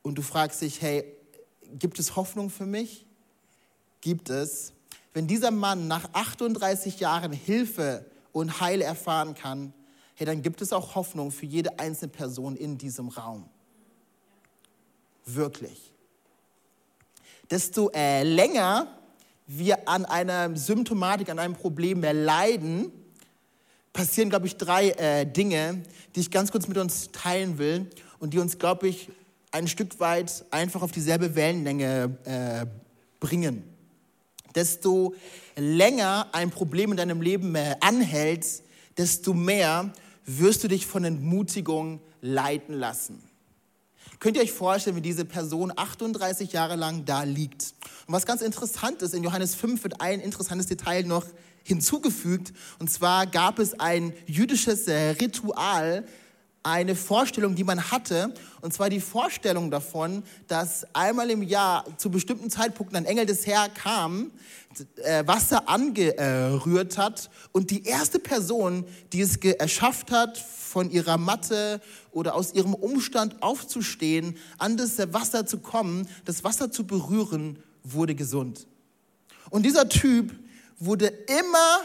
Und 0.00 0.14
du 0.14 0.22
fragst 0.22 0.62
dich, 0.62 0.80
hey, 0.80 1.04
gibt 1.78 1.98
es 1.98 2.16
Hoffnung 2.16 2.48
für 2.48 2.64
mich? 2.64 3.04
Gibt 4.00 4.30
es. 4.30 4.72
Wenn 5.12 5.26
dieser 5.26 5.50
Mann 5.50 5.86
nach 5.86 6.08
38 6.14 6.98
Jahren 6.98 7.32
Hilfe 7.32 8.06
und 8.32 8.62
Heil 8.62 8.80
erfahren 8.80 9.34
kann, 9.34 9.74
hey, 10.20 10.26
dann 10.26 10.42
gibt 10.42 10.60
es 10.60 10.70
auch 10.74 10.96
Hoffnung 10.96 11.30
für 11.30 11.46
jede 11.46 11.78
einzelne 11.78 12.12
Person 12.12 12.54
in 12.54 12.76
diesem 12.76 13.08
Raum. 13.08 13.48
Wirklich. 15.24 15.94
Desto 17.50 17.90
äh, 17.94 18.22
länger 18.22 18.98
wir 19.46 19.88
an 19.88 20.04
einer 20.04 20.54
Symptomatik, 20.54 21.30
an 21.30 21.38
einem 21.38 21.54
Problem 21.54 22.00
mehr 22.00 22.12
leiden, 22.12 22.92
passieren, 23.94 24.28
glaube 24.28 24.46
ich, 24.46 24.58
drei 24.58 24.90
äh, 24.90 25.24
Dinge, 25.24 25.82
die 26.14 26.20
ich 26.20 26.30
ganz 26.30 26.52
kurz 26.52 26.68
mit 26.68 26.76
uns 26.76 27.10
teilen 27.12 27.56
will 27.56 27.88
und 28.18 28.34
die 28.34 28.40
uns, 28.40 28.58
glaube 28.58 28.88
ich, 28.88 29.08
ein 29.52 29.68
Stück 29.68 29.98
weit 30.00 30.44
einfach 30.50 30.82
auf 30.82 30.92
dieselbe 30.92 31.34
Wellenlänge 31.34 32.18
äh, 32.24 32.66
bringen. 33.20 33.64
Desto 34.54 35.14
länger 35.56 36.28
ein 36.32 36.50
Problem 36.50 36.90
in 36.90 36.98
deinem 36.98 37.22
Leben 37.22 37.54
äh, 37.54 37.76
anhält, 37.80 38.46
desto 38.98 39.32
mehr 39.32 39.90
wirst 40.26 40.64
du 40.64 40.68
dich 40.68 40.86
von 40.86 41.04
Entmutigung 41.04 42.00
leiten 42.20 42.74
lassen. 42.74 43.22
Könnt 44.18 44.36
ihr 44.36 44.42
euch 44.42 44.52
vorstellen, 44.52 44.96
wie 44.96 45.00
diese 45.00 45.24
Person 45.24 45.72
38 45.74 46.52
Jahre 46.52 46.76
lang 46.76 47.04
da 47.04 47.22
liegt? 47.22 47.74
Und 48.06 48.14
was 48.14 48.26
ganz 48.26 48.42
interessant 48.42 49.00
ist, 49.02 49.14
in 49.14 49.22
Johannes 49.22 49.54
5 49.54 49.82
wird 49.82 50.00
ein 50.00 50.20
interessantes 50.20 50.66
Detail 50.66 51.04
noch 51.04 51.24
hinzugefügt. 51.62 52.52
Und 52.78 52.90
zwar 52.90 53.26
gab 53.26 53.58
es 53.58 53.78
ein 53.78 54.12
jüdisches 54.26 54.88
Ritual, 54.88 56.04
eine 56.62 56.94
Vorstellung, 56.94 57.54
die 57.54 57.64
man 57.64 57.90
hatte, 57.90 58.34
und 58.60 58.72
zwar 58.74 58.90
die 58.90 59.00
Vorstellung 59.00 59.70
davon, 59.70 60.22
dass 60.46 60.86
einmal 60.94 61.30
im 61.30 61.42
Jahr 61.42 61.84
zu 61.96 62.10
bestimmten 62.10 62.50
Zeitpunkten 62.50 62.96
ein 62.96 63.06
Engel 63.06 63.26
des 63.26 63.46
Herrn 63.46 63.72
kam, 63.74 64.30
äh, 64.96 65.26
Wasser 65.26 65.68
angerührt 65.68 66.98
hat 66.98 67.30
und 67.52 67.70
die 67.70 67.84
erste 67.84 68.18
Person, 68.18 68.84
die 69.12 69.22
es 69.22 69.36
erschafft 69.36 70.10
hat, 70.10 70.38
von 70.38 70.90
ihrer 70.90 71.18
Matte 71.18 71.80
oder 72.12 72.34
aus 72.34 72.52
ihrem 72.54 72.74
Umstand 72.74 73.42
aufzustehen, 73.42 74.36
an 74.58 74.76
das 74.76 74.98
Wasser 75.12 75.46
zu 75.46 75.58
kommen, 75.58 76.06
das 76.26 76.44
Wasser 76.44 76.70
zu 76.70 76.86
berühren, 76.86 77.60
wurde 77.82 78.14
gesund. 78.14 78.66
Und 79.48 79.64
dieser 79.64 79.88
Typ 79.88 80.32
wurde 80.78 81.06
immer 81.06 81.80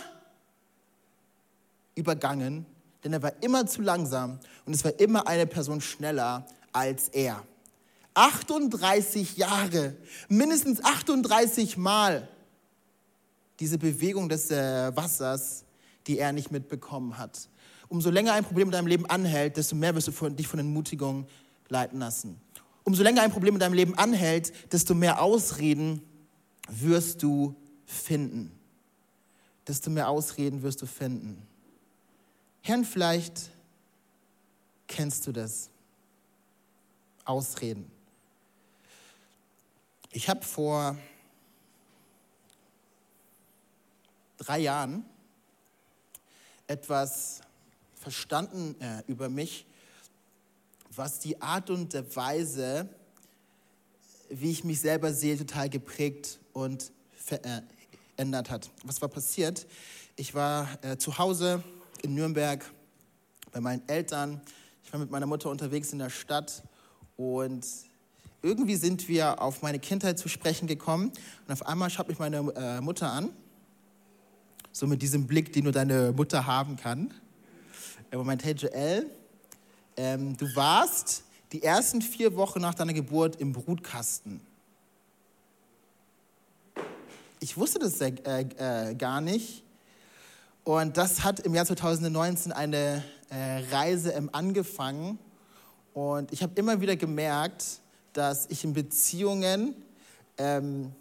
übergangen 1.95 2.65
denn 3.05 3.13
er 3.13 3.21
war 3.21 3.31
immer 3.41 3.67
zu 3.67 3.83
langsam 3.83 4.39
und 4.65 4.73
es 4.73 4.83
war 4.83 4.99
immer 4.99 5.27
eine 5.27 5.45
Person 5.45 5.79
schneller 5.79 6.45
als 6.73 7.07
er. 7.09 7.43
38 8.15 9.37
Jahre, 9.37 9.95
mindestens 10.27 10.83
38 10.83 11.77
Mal 11.77 12.27
diese 13.59 13.77
Bewegung 13.77 14.27
des 14.27 14.49
äh, 14.49 14.95
Wassers, 14.95 15.65
die 16.07 16.17
er 16.17 16.33
nicht 16.33 16.51
mitbekommen 16.51 17.17
hat. 17.17 17.47
Umso 17.87 18.09
länger 18.09 18.33
ein 18.33 18.43
Problem 18.43 18.69
in 18.69 18.71
deinem 18.71 18.87
Leben 18.87 19.05
anhält, 19.05 19.57
desto 19.57 19.75
mehr 19.75 19.93
wirst 19.95 20.07
du 20.07 20.11
von, 20.11 20.35
dich 20.35 20.47
von 20.47 20.59
Entmutigung 20.59 21.27
leiten 21.69 21.99
lassen. 21.99 22.41
Umso 22.83 23.03
länger 23.03 23.21
ein 23.21 23.31
Problem 23.31 23.53
in 23.53 23.59
deinem 23.59 23.73
Leben 23.73 23.95
anhält, 23.95 24.51
desto 24.73 24.95
mehr 24.95 25.21
Ausreden 25.21 26.01
wirst 26.69 27.21
du 27.21 27.55
finden. 27.85 28.51
Desto 29.67 29.91
mehr 29.91 30.09
Ausreden 30.09 30.63
wirst 30.63 30.81
du 30.81 30.87
finden. 30.87 31.47
Herrn, 32.67 32.83
vielleicht 32.83 33.51
kennst 34.87 35.27
du 35.27 35.31
das. 35.31 35.69
Ausreden. 37.23 37.91
Ich 40.11 40.27
habe 40.29 40.43
vor 40.43 40.97
drei 44.37 44.57
Jahren 44.61 45.05
etwas 46.65 47.41
verstanden 47.93 48.75
äh, 48.81 49.03
über 49.05 49.29
mich, 49.29 49.67
was 50.89 51.19
die 51.19 51.39
Art 51.39 51.69
und 51.69 51.93
Weise, 52.15 52.89
wie 54.29 54.49
ich 54.49 54.63
mich 54.63 54.81
selber 54.81 55.13
sehe, 55.13 55.37
total 55.37 55.69
geprägt 55.69 56.39
und 56.51 56.91
verändert 57.15 58.49
hat. 58.49 58.71
Was 58.83 59.03
war 59.03 59.09
passiert? 59.09 59.67
Ich 60.15 60.33
war 60.33 60.83
äh, 60.83 60.97
zu 60.97 61.19
Hause 61.19 61.63
in 62.05 62.13
Nürnberg 62.13 62.63
bei 63.51 63.59
meinen 63.59 63.81
Eltern. 63.87 64.39
Ich 64.83 64.93
war 64.93 64.99
mit 64.99 65.09
meiner 65.09 65.25
Mutter 65.25 65.49
unterwegs 65.49 65.91
in 65.91 65.99
der 65.99 66.11
Stadt 66.11 66.63
und 67.17 67.65
irgendwie 68.43 68.75
sind 68.75 69.07
wir 69.07 69.41
auf 69.41 69.63
meine 69.63 69.79
Kindheit 69.79 70.19
zu 70.19 70.29
sprechen 70.29 70.67
gekommen 70.67 71.11
und 71.47 71.51
auf 71.51 71.65
einmal 71.65 71.89
schaut 71.89 72.07
mich 72.07 72.19
meine 72.19 72.37
äh, 72.55 72.79
Mutter 72.79 73.11
an, 73.11 73.31
so 74.71 74.85
mit 74.85 75.01
diesem 75.01 75.25
Blick, 75.25 75.51
den 75.51 75.63
nur 75.63 75.73
deine 75.73 76.11
Mutter 76.11 76.45
haben 76.45 76.75
kann. 76.75 77.11
Er 78.11 78.23
meint, 78.23 78.45
hey 78.45 78.53
Joel, 78.53 79.09
ähm, 79.97 80.37
du 80.37 80.45
warst 80.55 81.23
die 81.51 81.63
ersten 81.63 82.03
vier 82.03 82.35
Wochen 82.35 82.61
nach 82.61 82.75
deiner 82.75 82.93
Geburt 82.93 83.37
im 83.37 83.51
Brutkasten. 83.51 84.41
Ich 87.39 87.57
wusste 87.57 87.79
das 87.79 87.99
äh, 87.99 88.11
äh, 88.11 88.93
gar 88.93 89.21
nicht. 89.21 89.64
Und 90.65 90.97
das 90.97 91.23
hat 91.23 91.41
im 91.41 91.53
Jahr 91.53 91.67
2019 91.67 92.51
eine 92.51 93.03
äh, 93.29 93.59
Reise 93.71 94.13
ähm, 94.13 94.31
angefangen. 94.31 95.19
Und 95.93 96.33
ich 96.33 96.41
habe 96.41 96.53
immer 96.55 96.81
wieder 96.81 96.95
gemerkt, 96.95 97.81
dass 98.13 98.47
ich 98.49 98.63
in 98.63 98.73
Beziehungen 98.73 99.75
ähm, 100.39 100.91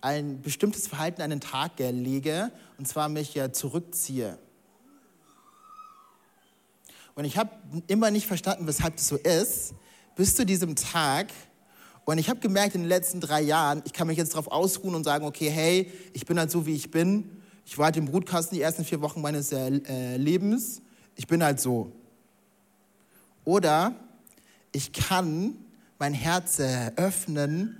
ein 0.00 0.42
bestimmtes 0.42 0.88
Verhalten 0.88 1.22
an 1.22 1.30
den 1.30 1.40
Tag 1.40 1.78
lege, 1.78 2.50
und 2.76 2.88
zwar 2.88 3.08
mich 3.08 3.34
ja 3.34 3.52
zurückziehe. 3.52 4.36
Und 7.14 7.24
ich 7.24 7.38
habe 7.38 7.50
immer 7.86 8.10
nicht 8.10 8.26
verstanden, 8.26 8.66
weshalb 8.66 8.96
das 8.96 9.06
so 9.06 9.16
ist, 9.16 9.74
bis 10.16 10.34
zu 10.34 10.44
diesem 10.44 10.74
Tag. 10.74 11.28
Und 12.04 12.18
ich 12.18 12.28
habe 12.28 12.40
gemerkt 12.40 12.74
in 12.74 12.80
den 12.80 12.88
letzten 12.88 13.20
drei 13.20 13.42
Jahren, 13.42 13.80
ich 13.86 13.92
kann 13.92 14.08
mich 14.08 14.18
jetzt 14.18 14.32
darauf 14.32 14.50
ausruhen 14.50 14.96
und 14.96 15.04
sagen, 15.04 15.24
okay, 15.24 15.50
hey, 15.50 15.92
ich 16.14 16.26
bin 16.26 16.36
halt 16.36 16.50
so, 16.50 16.66
wie 16.66 16.74
ich 16.74 16.90
bin. 16.90 17.41
Ich 17.64 17.78
war 17.78 17.86
halt 17.86 17.96
im 17.96 18.06
Brutkasten 18.06 18.56
die 18.56 18.62
ersten 18.62 18.84
vier 18.84 19.00
Wochen 19.00 19.20
meines 19.20 19.52
äh, 19.52 19.68
äh, 19.68 20.16
Lebens. 20.16 20.82
Ich 21.16 21.26
bin 21.26 21.42
halt 21.42 21.60
so. 21.60 21.92
Oder 23.44 23.94
ich 24.72 24.92
kann 24.92 25.54
mein 25.98 26.14
Herz 26.14 26.58
äh, 26.58 26.92
öffnen 26.96 27.78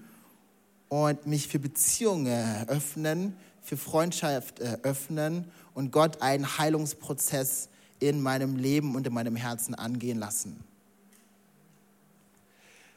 und 0.89 1.27
mich 1.27 1.49
für 1.49 1.59
Beziehungen 1.59 2.69
öffnen, 2.69 3.37
für 3.62 3.77
Freundschaft 3.77 4.61
äh, 4.61 4.79
öffnen 4.83 5.47
und 5.75 5.91
Gott 5.91 6.21
einen 6.21 6.59
Heilungsprozess 6.59 7.69
in 7.99 8.21
meinem 8.21 8.57
Leben 8.57 8.95
und 8.95 9.07
in 9.07 9.15
meinem 9.15 9.37
Herzen 9.37 9.75
angehen 9.75 10.19
lassen. 10.19 10.62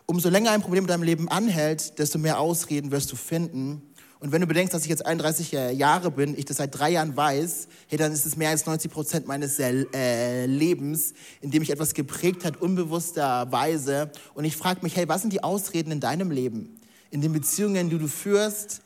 Umso 0.07 0.29
länger 0.29 0.51
ein 0.51 0.61
Problem 0.61 0.83
in 0.83 0.87
deinem 0.87 1.03
Leben 1.03 1.29
anhält, 1.29 1.97
desto 1.97 2.19
mehr 2.19 2.39
Ausreden 2.39 2.91
wirst 2.91 3.11
du 3.11 3.15
finden. 3.15 3.81
Und 4.25 4.31
wenn 4.31 4.41
du 4.41 4.47
bedenkst, 4.47 4.73
dass 4.73 4.81
ich 4.81 4.89
jetzt 4.89 5.05
31 5.05 5.51
Jahre 5.51 6.09
bin, 6.09 6.35
ich 6.35 6.45
das 6.45 6.57
seit 6.57 6.73
drei 6.73 6.89
Jahren 6.89 7.15
weiß, 7.15 7.67
hey, 7.89 7.99
dann 7.99 8.11
ist 8.11 8.25
es 8.25 8.35
mehr 8.35 8.49
als 8.49 8.65
90 8.65 8.91
Prozent 8.91 9.27
meines 9.27 9.59
äh, 9.59 10.47
Lebens, 10.47 11.13
in 11.41 11.51
dem 11.51 11.59
mich 11.59 11.69
etwas 11.69 11.93
geprägt 11.93 12.43
hat, 12.43 12.59
unbewussterweise. 12.59 14.09
Und 14.33 14.45
ich 14.45 14.57
frage 14.57 14.79
mich, 14.81 14.95
hey, 14.95 15.07
was 15.07 15.21
sind 15.21 15.31
die 15.31 15.43
Ausreden 15.43 15.91
in 15.91 15.99
deinem 15.99 16.31
Leben? 16.31 16.75
In 17.11 17.21
den 17.21 17.33
Beziehungen, 17.33 17.91
die 17.91 17.99
du 17.99 18.07
führst, 18.07 18.81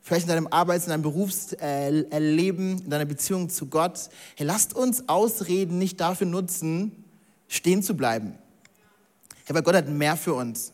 vielleicht 0.00 0.24
in 0.24 0.30
deinem 0.30 0.46
Arbeits-, 0.46 0.86
in 0.86 0.90
deinem 0.92 1.02
Berufsleben, 1.02 2.80
in 2.82 2.88
deiner 2.88 3.04
Beziehung 3.04 3.50
zu 3.50 3.66
Gott. 3.66 4.08
Hey, 4.36 4.46
lasst 4.46 4.74
uns 4.74 5.06
Ausreden 5.06 5.76
nicht 5.76 6.00
dafür 6.00 6.26
nutzen, 6.26 7.04
stehen 7.46 7.82
zu 7.82 7.94
bleiben. 7.94 8.38
Hey, 9.44 9.54
weil 9.54 9.62
Gott 9.62 9.74
hat 9.74 9.86
mehr 9.90 10.16
für 10.16 10.32
uns. 10.32 10.72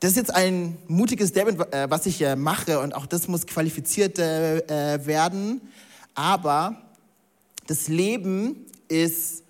Das 0.00 0.12
ist 0.12 0.16
jetzt 0.16 0.34
ein 0.34 0.78
mutiges 0.86 1.30
Statement, 1.30 1.72
äh, 1.72 1.90
was 1.90 2.06
ich 2.06 2.24
mache 2.36 2.78
und 2.80 2.94
auch 2.94 3.06
das 3.06 3.26
muss 3.26 3.46
qualifiziert 3.46 4.18
äh, 4.18 5.04
werden. 5.04 5.60
Aber 6.14 6.80
das 7.66 7.88
Leben 7.88 8.66
ist 8.88 9.42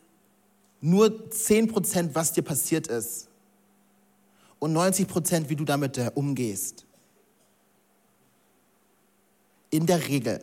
nur 0.80 1.06
10%, 1.06 2.10
was 2.14 2.32
dir 2.32 2.42
passiert 2.42 2.86
ist 2.86 3.28
und 4.58 4.74
90%, 4.74 5.48
wie 5.48 5.56
du 5.56 5.64
damit 5.64 5.98
äh, 5.98 6.10
umgehst. 6.14 6.84
In 9.70 9.86
der 9.86 10.08
Regel. 10.08 10.40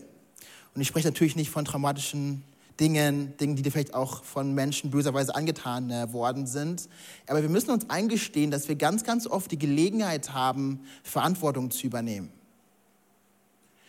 Und 0.73 0.81
ich 0.81 0.87
spreche 0.87 1.07
natürlich 1.07 1.35
nicht 1.35 1.49
von 1.49 1.65
traumatischen 1.65 2.43
Dingen, 2.79 3.35
Dingen, 3.37 3.55
die 3.55 3.61
dir 3.61 3.71
vielleicht 3.71 3.93
auch 3.93 4.23
von 4.23 4.53
Menschen 4.53 4.91
böserweise 4.91 5.33
angetan 5.33 5.89
äh, 5.89 6.11
worden 6.11 6.45
sind. 6.45 6.89
Aber 7.27 7.41
wir 7.41 7.49
müssen 7.49 7.71
uns 7.71 7.89
eingestehen, 7.89 8.51
dass 8.51 8.67
wir 8.67 8.75
ganz, 8.75 9.03
ganz 9.03 9.27
oft 9.27 9.51
die 9.51 9.57
Gelegenheit 9.57 10.33
haben, 10.33 10.81
Verantwortung 11.03 11.71
zu 11.71 11.87
übernehmen. 11.87 12.31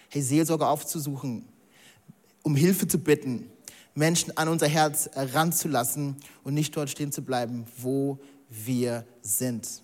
Hey, 0.08 0.22
Seelsorge 0.22 0.66
aufzusuchen, 0.66 1.46
um 2.42 2.54
Hilfe 2.54 2.86
zu 2.86 2.98
bitten, 2.98 3.50
Menschen 3.94 4.36
an 4.36 4.48
unser 4.48 4.68
Herz 4.68 5.10
ranzulassen 5.14 6.16
und 6.44 6.54
nicht 6.54 6.76
dort 6.76 6.90
stehen 6.90 7.10
zu 7.10 7.22
bleiben, 7.22 7.66
wo 7.78 8.18
wir 8.48 9.04
sind. 9.22 9.82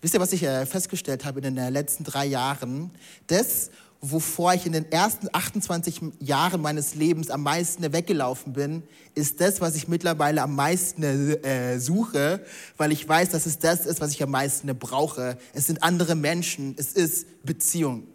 Wisst 0.00 0.14
ihr, 0.14 0.20
was 0.20 0.32
ich 0.32 0.42
äh, 0.42 0.66
festgestellt 0.66 1.24
habe 1.24 1.40
in 1.40 1.54
den 1.54 1.58
äh, 1.58 1.70
letzten 1.70 2.02
drei 2.02 2.24
Jahren? 2.26 2.90
Das, 3.26 3.70
wovor 4.04 4.52
ich 4.52 4.66
in 4.66 4.72
den 4.72 4.90
ersten 4.90 5.28
28 5.32 6.00
Jahren 6.18 6.60
meines 6.60 6.96
Lebens 6.96 7.30
am 7.30 7.44
meisten 7.44 7.92
weggelaufen 7.92 8.52
bin, 8.52 8.82
ist 9.14 9.40
das, 9.40 9.60
was 9.60 9.76
ich 9.76 9.86
mittlerweile 9.86 10.42
am 10.42 10.56
meisten 10.56 11.04
äh, 11.04 11.78
suche, 11.78 12.44
weil 12.76 12.90
ich 12.90 13.08
weiß, 13.08 13.30
dass 13.30 13.46
es 13.46 13.60
das 13.60 13.86
ist, 13.86 14.00
was 14.00 14.10
ich 14.10 14.20
am 14.20 14.32
meisten 14.32 14.76
brauche. 14.76 15.38
Es 15.54 15.68
sind 15.68 15.84
andere 15.84 16.16
Menschen, 16.16 16.74
es 16.76 16.92
ist 16.92 17.44
Beziehung. 17.44 18.08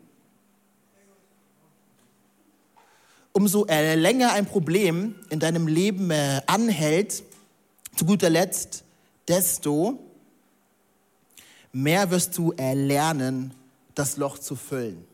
Umso 3.31 3.65
äh, 3.67 3.95
länger 3.95 4.33
ein 4.33 4.45
Problem 4.45 5.15
in 5.29 5.39
deinem 5.39 5.67
Leben 5.67 6.11
äh, 6.11 6.41
anhält, 6.47 7.23
zu 7.95 8.03
guter 8.03 8.29
Letzt, 8.29 8.83
desto 9.25 9.99
mehr 11.71 12.11
wirst 12.11 12.37
du 12.37 12.51
erlernen, 12.51 13.53
das 13.95 14.17
Loch 14.17 14.37
zu 14.37 14.55
füllen. 14.57 15.05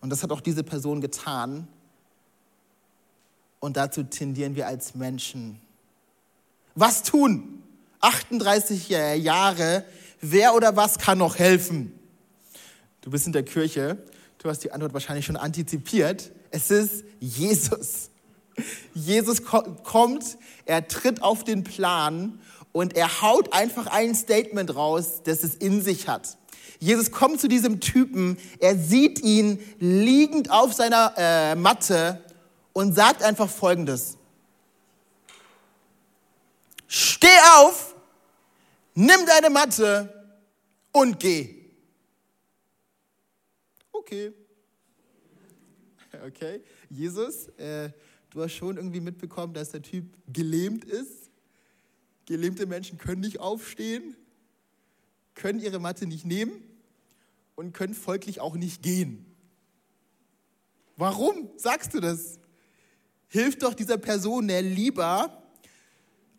Und 0.00 0.10
das 0.10 0.22
hat 0.22 0.32
auch 0.32 0.40
diese 0.40 0.64
Person 0.64 1.00
getan. 1.00 1.68
Und 3.58 3.76
dazu 3.76 4.02
tendieren 4.02 4.56
wir 4.56 4.66
als 4.66 4.94
Menschen. 4.94 5.60
Was 6.74 7.02
tun? 7.02 7.62
38 8.00 8.88
Jahre. 8.88 9.84
Wer 10.20 10.54
oder 10.54 10.76
was 10.76 10.98
kann 10.98 11.18
noch 11.18 11.38
helfen? 11.38 11.92
Du 13.02 13.10
bist 13.10 13.26
in 13.26 13.32
der 13.32 13.42
Kirche. 13.42 13.98
Du 14.38 14.48
hast 14.48 14.60
die 14.60 14.72
Antwort 14.72 14.94
wahrscheinlich 14.94 15.26
schon 15.26 15.36
antizipiert. 15.36 16.32
Es 16.50 16.70
ist 16.70 17.04
Jesus. 17.18 18.10
Jesus 18.94 19.42
kommt, 19.44 20.38
er 20.66 20.88
tritt 20.88 21.22
auf 21.22 21.44
den 21.44 21.64
Plan 21.64 22.40
und 22.72 22.94
er 22.96 23.22
haut 23.22 23.52
einfach 23.52 23.86
ein 23.86 24.14
Statement 24.14 24.74
raus, 24.74 25.22
das 25.24 25.44
es 25.44 25.54
in 25.54 25.82
sich 25.82 26.08
hat. 26.08 26.36
Jesus 26.80 27.10
kommt 27.10 27.38
zu 27.38 27.46
diesem 27.46 27.78
Typen, 27.78 28.38
er 28.58 28.74
sieht 28.76 29.20
ihn 29.20 29.62
liegend 29.78 30.50
auf 30.50 30.72
seiner 30.72 31.12
äh, 31.16 31.54
Matte 31.54 32.24
und 32.72 32.94
sagt 32.94 33.22
einfach 33.22 33.50
Folgendes. 33.50 34.16
Steh 36.88 37.28
auf, 37.58 37.94
nimm 38.94 39.26
deine 39.26 39.50
Matte 39.50 40.34
und 40.90 41.20
geh. 41.20 41.54
Okay. 43.92 44.32
Okay, 46.26 46.60
Jesus, 46.90 47.46
äh, 47.56 47.90
du 48.30 48.42
hast 48.42 48.52
schon 48.52 48.76
irgendwie 48.76 49.00
mitbekommen, 49.00 49.54
dass 49.54 49.70
der 49.70 49.80
Typ 49.80 50.04
gelähmt 50.30 50.84
ist. 50.84 51.30
Gelähmte 52.26 52.66
Menschen 52.66 52.98
können 52.98 53.22
nicht 53.22 53.38
aufstehen, 53.38 54.16
können 55.34 55.60
ihre 55.60 55.78
Matte 55.78 56.06
nicht 56.06 56.26
nehmen 56.26 56.69
und 57.60 57.74
können 57.74 57.92
folglich 57.92 58.40
auch 58.40 58.56
nicht 58.56 58.82
gehen. 58.82 59.26
Warum 60.96 61.50
sagst 61.58 61.92
du 61.92 62.00
das? 62.00 62.38
Hilf 63.28 63.58
doch 63.58 63.74
dieser 63.74 63.98
Person 63.98 64.48
lieber 64.48 65.42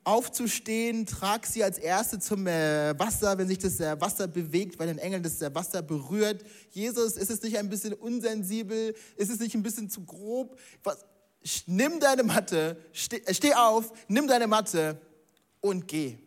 aufzustehen, 0.04 1.06
trag 1.06 1.46
sie 1.46 1.64
als 1.64 1.78
Erste 1.78 2.18
zum 2.18 2.48
äh, 2.48 2.98
Wasser, 2.98 3.38
wenn 3.38 3.48
sich 3.48 3.60
das 3.60 3.80
äh, 3.80 4.02
Wasser 4.02 4.28
bewegt, 4.28 4.80
weil 4.80 4.90
ein 4.90 4.98
Engel 4.98 5.22
das 5.22 5.40
äh, 5.44 5.54
Wasser 5.54 5.84
berührt. 5.84 6.44
Jesus, 6.72 7.18
ist 7.18 7.30
es 7.30 7.44
nicht 7.44 7.56
ein 7.60 7.70
bisschen 7.70 7.94
unsensibel? 7.94 8.96
Ist 9.16 9.30
es 9.30 9.40
nicht 9.40 9.54
ein 9.54 9.62
bisschen 9.62 9.92
zu 9.92 10.04
grob? 10.04 10.60
Was? 10.84 11.06
Nimm 11.68 12.00
deine 12.00 12.24
Matte, 12.24 12.84
steh, 12.94 13.22
steh 13.32 13.54
auf, 13.54 13.94
nimm 14.08 14.28
deine 14.28 14.48
Matte 14.48 15.00
und 15.60 15.88
geh. 15.88 16.18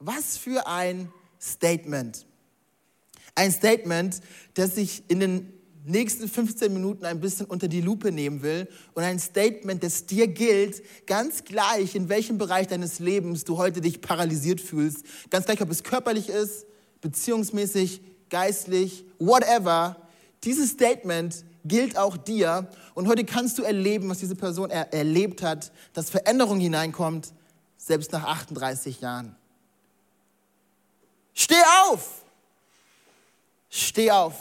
Was 0.00 0.36
für 0.36 0.66
ein 0.66 1.12
Statement. 1.40 2.26
Ein 3.34 3.50
Statement, 3.52 4.20
das 4.54 4.76
ich 4.76 5.02
in 5.08 5.20
den 5.20 5.52
nächsten 5.84 6.28
15 6.28 6.72
Minuten 6.72 7.04
ein 7.04 7.20
bisschen 7.20 7.46
unter 7.46 7.68
die 7.68 7.80
Lupe 7.80 8.10
nehmen 8.10 8.42
will 8.42 8.68
und 8.94 9.02
ein 9.02 9.18
Statement, 9.18 9.82
das 9.82 10.06
dir 10.06 10.26
gilt, 10.28 10.82
ganz 11.06 11.44
gleich, 11.44 11.94
in 11.94 12.08
welchem 12.08 12.38
Bereich 12.38 12.68
deines 12.68 12.98
Lebens 12.98 13.44
du 13.44 13.58
heute 13.58 13.80
dich 13.80 14.00
paralysiert 14.00 14.60
fühlst, 14.60 15.04
ganz 15.30 15.44
gleich, 15.46 15.60
ob 15.60 15.70
es 15.70 15.82
körperlich 15.82 16.28
ist, 16.28 16.66
beziehungsmäßig, 17.00 18.00
geistlich, 18.30 19.04
whatever. 19.18 19.96
Dieses 20.42 20.70
Statement 20.70 21.44
gilt 21.64 21.98
auch 21.98 22.16
dir 22.16 22.68
und 22.94 23.06
heute 23.06 23.24
kannst 23.24 23.58
du 23.58 23.62
erleben, 23.62 24.08
was 24.08 24.18
diese 24.18 24.36
Person 24.36 24.70
er 24.70 24.92
erlebt 24.92 25.42
hat, 25.42 25.72
dass 25.92 26.10
Veränderung 26.10 26.60
hineinkommt, 26.60 27.32
selbst 27.76 28.12
nach 28.12 28.24
38 28.24 29.00
Jahren. 29.00 29.36
Steh 31.34 31.62
auf! 31.82 32.23
Steh 33.76 34.12
auf! 34.12 34.34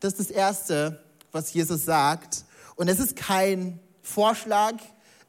Das 0.00 0.14
ist 0.14 0.20
das 0.20 0.30
Erste, 0.30 1.04
was 1.32 1.52
Jesus 1.52 1.84
sagt. 1.84 2.44
Und 2.76 2.88
es 2.88 2.98
ist 2.98 3.14
kein 3.14 3.78
Vorschlag, 4.02 4.76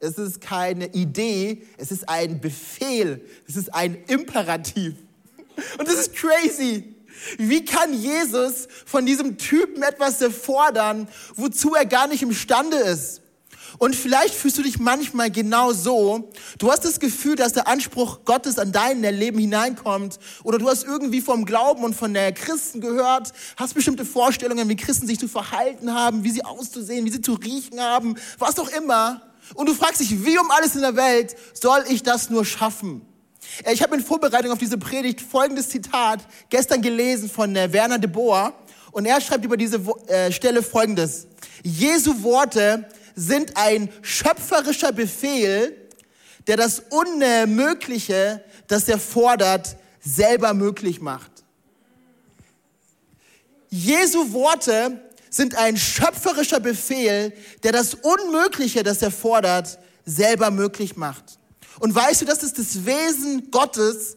es 0.00 0.16
ist 0.16 0.40
keine 0.40 0.86
Idee, 0.86 1.66
es 1.76 1.92
ist 1.92 2.08
ein 2.08 2.40
Befehl, 2.40 3.20
es 3.46 3.56
ist 3.56 3.74
ein 3.74 4.02
Imperativ. 4.06 4.94
Und 5.78 5.86
das 5.86 5.96
ist 5.96 6.14
crazy. 6.14 6.94
Wie 7.36 7.62
kann 7.64 7.92
Jesus 7.92 8.68
von 8.86 9.04
diesem 9.04 9.36
Typen 9.36 9.82
etwas 9.82 10.24
fordern, 10.34 11.06
wozu 11.34 11.74
er 11.74 11.84
gar 11.84 12.08
nicht 12.08 12.22
imstande 12.22 12.78
ist? 12.78 13.21
Und 13.78 13.96
vielleicht 13.96 14.34
fühlst 14.34 14.58
du 14.58 14.62
dich 14.62 14.78
manchmal 14.78 15.30
genau 15.30 15.72
so. 15.72 16.30
Du 16.58 16.70
hast 16.70 16.84
das 16.84 17.00
Gefühl, 17.00 17.36
dass 17.36 17.52
der 17.52 17.68
Anspruch 17.68 18.24
Gottes 18.24 18.58
an 18.58 18.72
dein 18.72 19.02
Leben 19.02 19.38
hineinkommt. 19.38 20.18
Oder 20.44 20.58
du 20.58 20.68
hast 20.68 20.84
irgendwie 20.84 21.20
vom 21.20 21.44
Glauben 21.44 21.84
und 21.84 21.94
von 21.94 22.14
der 22.14 22.32
Christen 22.32 22.80
gehört, 22.80 23.32
hast 23.56 23.74
bestimmte 23.74 24.04
Vorstellungen, 24.04 24.68
wie 24.68 24.76
Christen 24.76 25.06
sich 25.06 25.18
zu 25.18 25.28
verhalten 25.28 25.92
haben, 25.94 26.24
wie 26.24 26.30
sie 26.30 26.44
auszusehen, 26.44 27.04
wie 27.04 27.10
sie 27.10 27.20
zu 27.20 27.34
riechen 27.34 27.80
haben, 27.80 28.16
was 28.38 28.58
auch 28.58 28.68
immer. 28.68 29.22
Und 29.54 29.68
du 29.68 29.74
fragst 29.74 30.00
dich, 30.00 30.24
wie 30.24 30.38
um 30.38 30.50
alles 30.50 30.74
in 30.74 30.82
der 30.82 30.96
Welt 30.96 31.34
soll 31.54 31.84
ich 31.88 32.02
das 32.02 32.30
nur 32.30 32.44
schaffen? 32.44 33.02
Ich 33.70 33.82
habe 33.82 33.96
in 33.96 34.02
Vorbereitung 34.02 34.52
auf 34.52 34.58
diese 34.58 34.78
Predigt 34.78 35.20
folgendes 35.20 35.68
Zitat 35.68 36.20
gestern 36.48 36.80
gelesen 36.80 37.28
von 37.28 37.54
äh, 37.56 37.72
Werner 37.72 37.98
de 37.98 38.08
Boer. 38.08 38.54
Und 38.92 39.06
er 39.06 39.20
schreibt 39.20 39.44
über 39.44 39.56
diese 39.56 39.80
äh, 40.06 40.30
Stelle 40.32 40.62
folgendes. 40.62 41.26
Jesu 41.62 42.22
Worte 42.22 42.88
sind 43.14 43.56
ein 43.56 43.90
schöpferischer 44.02 44.92
Befehl, 44.92 45.76
der 46.46 46.56
das 46.56 46.82
Unmögliche, 46.90 48.42
das 48.66 48.88
er 48.88 48.98
fordert, 48.98 49.76
selber 50.00 50.54
möglich 50.54 51.00
macht. 51.00 51.30
Jesu 53.68 54.32
Worte 54.32 55.00
sind 55.30 55.54
ein 55.54 55.76
schöpferischer 55.76 56.60
Befehl, 56.60 57.32
der 57.62 57.72
das 57.72 57.94
Unmögliche, 57.94 58.82
das 58.82 59.00
er 59.00 59.10
fordert, 59.10 59.78
selber 60.04 60.50
möglich 60.50 60.96
macht. 60.96 61.38
Und 61.78 61.94
weißt 61.94 62.20
du, 62.22 62.24
das 62.26 62.42
ist 62.42 62.58
das 62.58 62.84
Wesen 62.84 63.50
Gottes, 63.50 64.16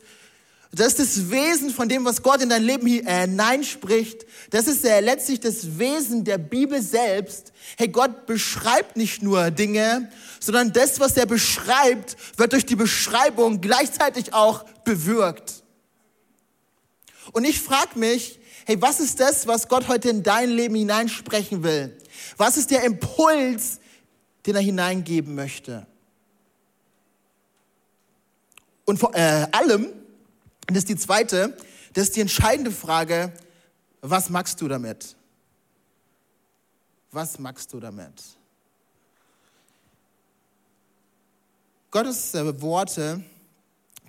Das 0.75 0.87
ist 0.87 0.99
das 0.99 1.31
Wesen 1.31 1.69
von 1.69 1.87
dem, 1.87 2.03
was 2.03 2.21
Gott 2.21 2.41
in 2.41 2.49
dein 2.49 2.61
Leben 2.61 2.85
hineinspricht. 2.85 4.25
Das 4.49 4.67
ist 4.67 4.83
äh, 4.83 4.99
letztlich 4.99 5.39
das 5.39 5.79
Wesen 5.79 6.25
der 6.25 6.37
Bibel 6.37 6.81
selbst. 6.81 7.53
Hey, 7.77 7.87
Gott 7.87 8.25
beschreibt 8.25 8.97
nicht 8.97 9.23
nur 9.23 9.51
Dinge, 9.51 10.11
sondern 10.41 10.73
das, 10.73 10.99
was 10.99 11.15
er 11.15 11.27
beschreibt, 11.27 12.17
wird 12.37 12.51
durch 12.51 12.65
die 12.65 12.75
Beschreibung 12.75 13.61
gleichzeitig 13.61 14.33
auch 14.33 14.65
bewirkt. 14.83 15.63
Und 17.31 17.45
ich 17.45 17.61
frage 17.61 17.97
mich, 17.97 18.37
hey, 18.65 18.81
was 18.81 18.99
ist 18.99 19.21
das, 19.21 19.47
was 19.47 19.69
Gott 19.69 19.87
heute 19.87 20.09
in 20.09 20.23
dein 20.23 20.49
Leben 20.49 20.75
hineinsprechen 20.75 21.63
will? 21.63 21.97
Was 22.35 22.57
ist 22.57 22.69
der 22.69 22.83
Impuls, 22.83 23.79
den 24.45 24.55
er 24.55 24.61
hineingeben 24.61 25.35
möchte? 25.35 25.87
Und 28.83 28.99
vor 28.99 29.15
äh, 29.15 29.47
allem, 29.53 29.93
das 30.67 30.77
ist 30.77 30.89
die 30.89 30.95
zweite, 30.95 31.55
das 31.93 32.05
ist 32.05 32.15
die 32.15 32.21
entscheidende 32.21 32.71
Frage, 32.71 33.33
was 34.01 34.29
magst 34.29 34.59
du 34.61 34.67
damit? 34.67 35.15
Was 37.11 37.39
magst 37.39 37.71
du 37.71 37.79
damit? 37.79 38.21
Gottes 41.91 42.33
äh, 42.33 42.61
Worte 42.61 43.23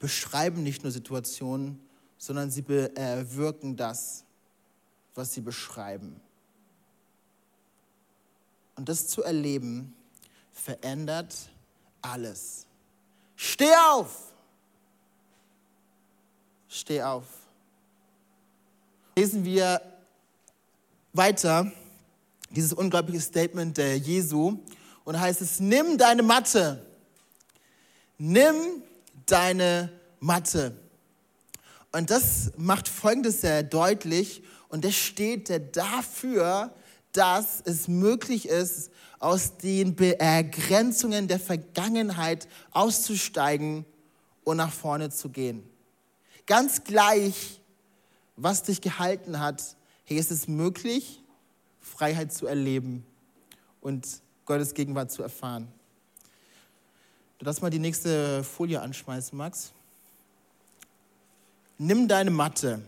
beschreiben 0.00 0.62
nicht 0.62 0.82
nur 0.82 0.90
Situationen, 0.90 1.80
sondern 2.18 2.50
sie 2.50 2.62
bewirken 2.62 3.74
äh, 3.74 3.76
das, 3.76 4.24
was 5.14 5.32
sie 5.32 5.40
beschreiben. 5.40 6.20
Und 8.74 8.88
das 8.88 9.06
zu 9.08 9.22
erleben, 9.22 9.94
verändert 10.52 11.34
alles. 12.02 12.66
Steh 13.36 13.72
auf! 13.90 14.32
Steh 16.76 17.02
auf. 17.02 17.24
Lesen 19.16 19.44
wir 19.44 19.80
weiter 21.14 21.72
dieses 22.50 22.74
unglaubliche 22.74 23.20
Statement 23.22 23.78
der 23.78 23.96
Jesu 23.96 24.58
und 25.04 25.18
heißt 25.18 25.40
es, 25.40 25.58
nimm 25.58 25.96
deine 25.96 26.22
Matte, 26.22 26.84
nimm 28.18 28.54
deine 29.24 29.90
Matte. 30.20 30.76
Und 31.92 32.10
das 32.10 32.52
macht 32.58 32.88
Folgendes 32.88 33.40
sehr 33.40 33.62
deutlich 33.62 34.42
und 34.68 34.84
das 34.84 34.94
steht 34.94 35.76
dafür, 35.76 36.74
dass 37.12 37.62
es 37.64 37.88
möglich 37.88 38.48
ist, 38.48 38.90
aus 39.18 39.56
den 39.56 39.96
Begrenzungen 39.96 41.26
der 41.26 41.40
Vergangenheit 41.40 42.46
auszusteigen 42.72 43.86
und 44.44 44.58
nach 44.58 44.72
vorne 44.72 45.08
zu 45.08 45.30
gehen. 45.30 45.75
Ganz 46.46 46.84
gleich, 46.84 47.60
was 48.36 48.62
dich 48.62 48.80
gehalten 48.80 49.40
hat, 49.40 49.76
hey, 50.04 50.16
ist 50.16 50.30
es 50.30 50.46
möglich, 50.46 51.22
Freiheit 51.80 52.32
zu 52.32 52.46
erleben 52.46 53.04
und 53.80 54.06
Gottes 54.44 54.74
Gegenwart 54.74 55.10
zu 55.10 55.22
erfahren. 55.22 55.66
Du 57.38 57.44
darfst 57.44 57.62
mal 57.62 57.70
die 57.70 57.80
nächste 57.80 58.44
Folie 58.44 58.80
anschmeißen, 58.80 59.36
Max. 59.36 59.72
Nimm 61.78 62.08
deine 62.08 62.30
Matte. 62.30 62.80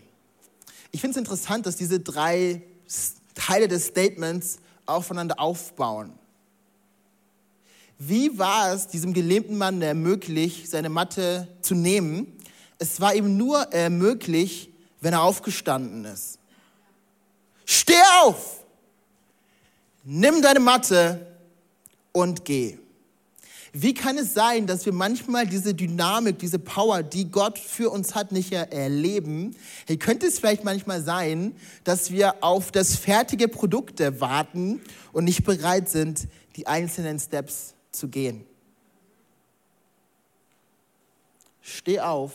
Ich 0.93 1.01
finde 1.01 1.19
es 1.19 1.19
interessant, 1.19 1.67
dass 1.67 1.77
diese 1.77 2.01
drei 2.01 2.63
Teile 3.35 3.69
des 3.69 3.87
Statements 3.87 4.59
aufeinander 4.87 5.39
aufbauen. 5.39 6.13
Wie 7.99 8.39
war 8.39 8.73
es 8.73 8.87
diesem 8.87 9.13
gelähmten 9.13 9.59
Mann 9.59 9.79
möglich, 10.01 10.71
seine 10.71 10.89
Matte 10.89 11.49
zu 11.61 11.75
nehmen? 11.75 12.33
Es 12.79 13.01
war 13.01 13.15
ihm 13.15 13.37
nur 13.37 13.73
äh, 13.73 13.91
möglich, 13.91 14.71
wenn 15.01 15.13
er 15.13 15.23
aufgestanden 15.23 16.05
ist. 16.05 16.39
Steh 17.65 18.01
auf! 18.23 18.65
Nimm 20.05 20.41
deine 20.41 20.61
Matte 20.61 21.27
und 22.13 22.45
geh. 22.45 22.79
Wie 23.73 23.93
kann 23.93 24.17
es 24.17 24.33
sein, 24.33 24.67
dass 24.67 24.87
wir 24.87 24.93
manchmal 24.93 25.47
diese 25.47 25.75
Dynamik, 25.75 26.39
diese 26.39 26.59
Power, 26.59 27.03
die 27.03 27.31
Gott 27.31 27.59
für 27.59 27.91
uns 27.91 28.15
hat, 28.15 28.33
nicht 28.33 28.53
erleben? 28.53 29.55
Hey, 29.87 29.99
könnte 29.99 30.27
es 30.27 30.39
vielleicht 30.39 30.65
manchmal 30.65 31.03
sein, 31.03 31.55
dass 31.85 32.11
wir 32.11 32.43
auf 32.43 32.73
das 32.73 32.97
fertige 32.97 33.49
Produkt 33.49 34.01
warten 34.21 34.81
und 35.13 35.25
nicht 35.25 35.45
bereit 35.45 35.89
sind, 35.89 36.29
die 36.57 36.67
einzelnen 36.67 37.21
Steps 37.21 37.75
zu 37.93 38.09
gehen? 38.09 38.47
Steh 41.61 42.01
auf. 42.01 42.33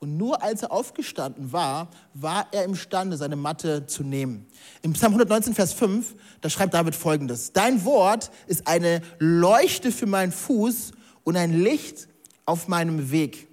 Und 0.00 0.16
nur 0.16 0.42
als 0.42 0.62
er 0.62 0.70
aufgestanden 0.70 1.52
war, 1.52 1.88
war 2.14 2.46
er 2.52 2.64
imstande, 2.64 3.16
seine 3.16 3.34
Matte 3.34 3.86
zu 3.86 4.04
nehmen. 4.04 4.46
Im 4.82 4.92
Psalm 4.92 5.12
119, 5.12 5.54
Vers 5.54 5.72
5, 5.72 6.14
da 6.40 6.48
schreibt 6.48 6.74
David 6.74 6.94
folgendes. 6.94 7.52
Dein 7.52 7.84
Wort 7.84 8.30
ist 8.46 8.68
eine 8.68 9.02
Leuchte 9.18 9.90
für 9.90 10.06
meinen 10.06 10.30
Fuß 10.30 10.92
und 11.24 11.36
ein 11.36 11.52
Licht 11.52 12.06
auf 12.44 12.68
meinem 12.68 13.10
Weg. 13.10 13.48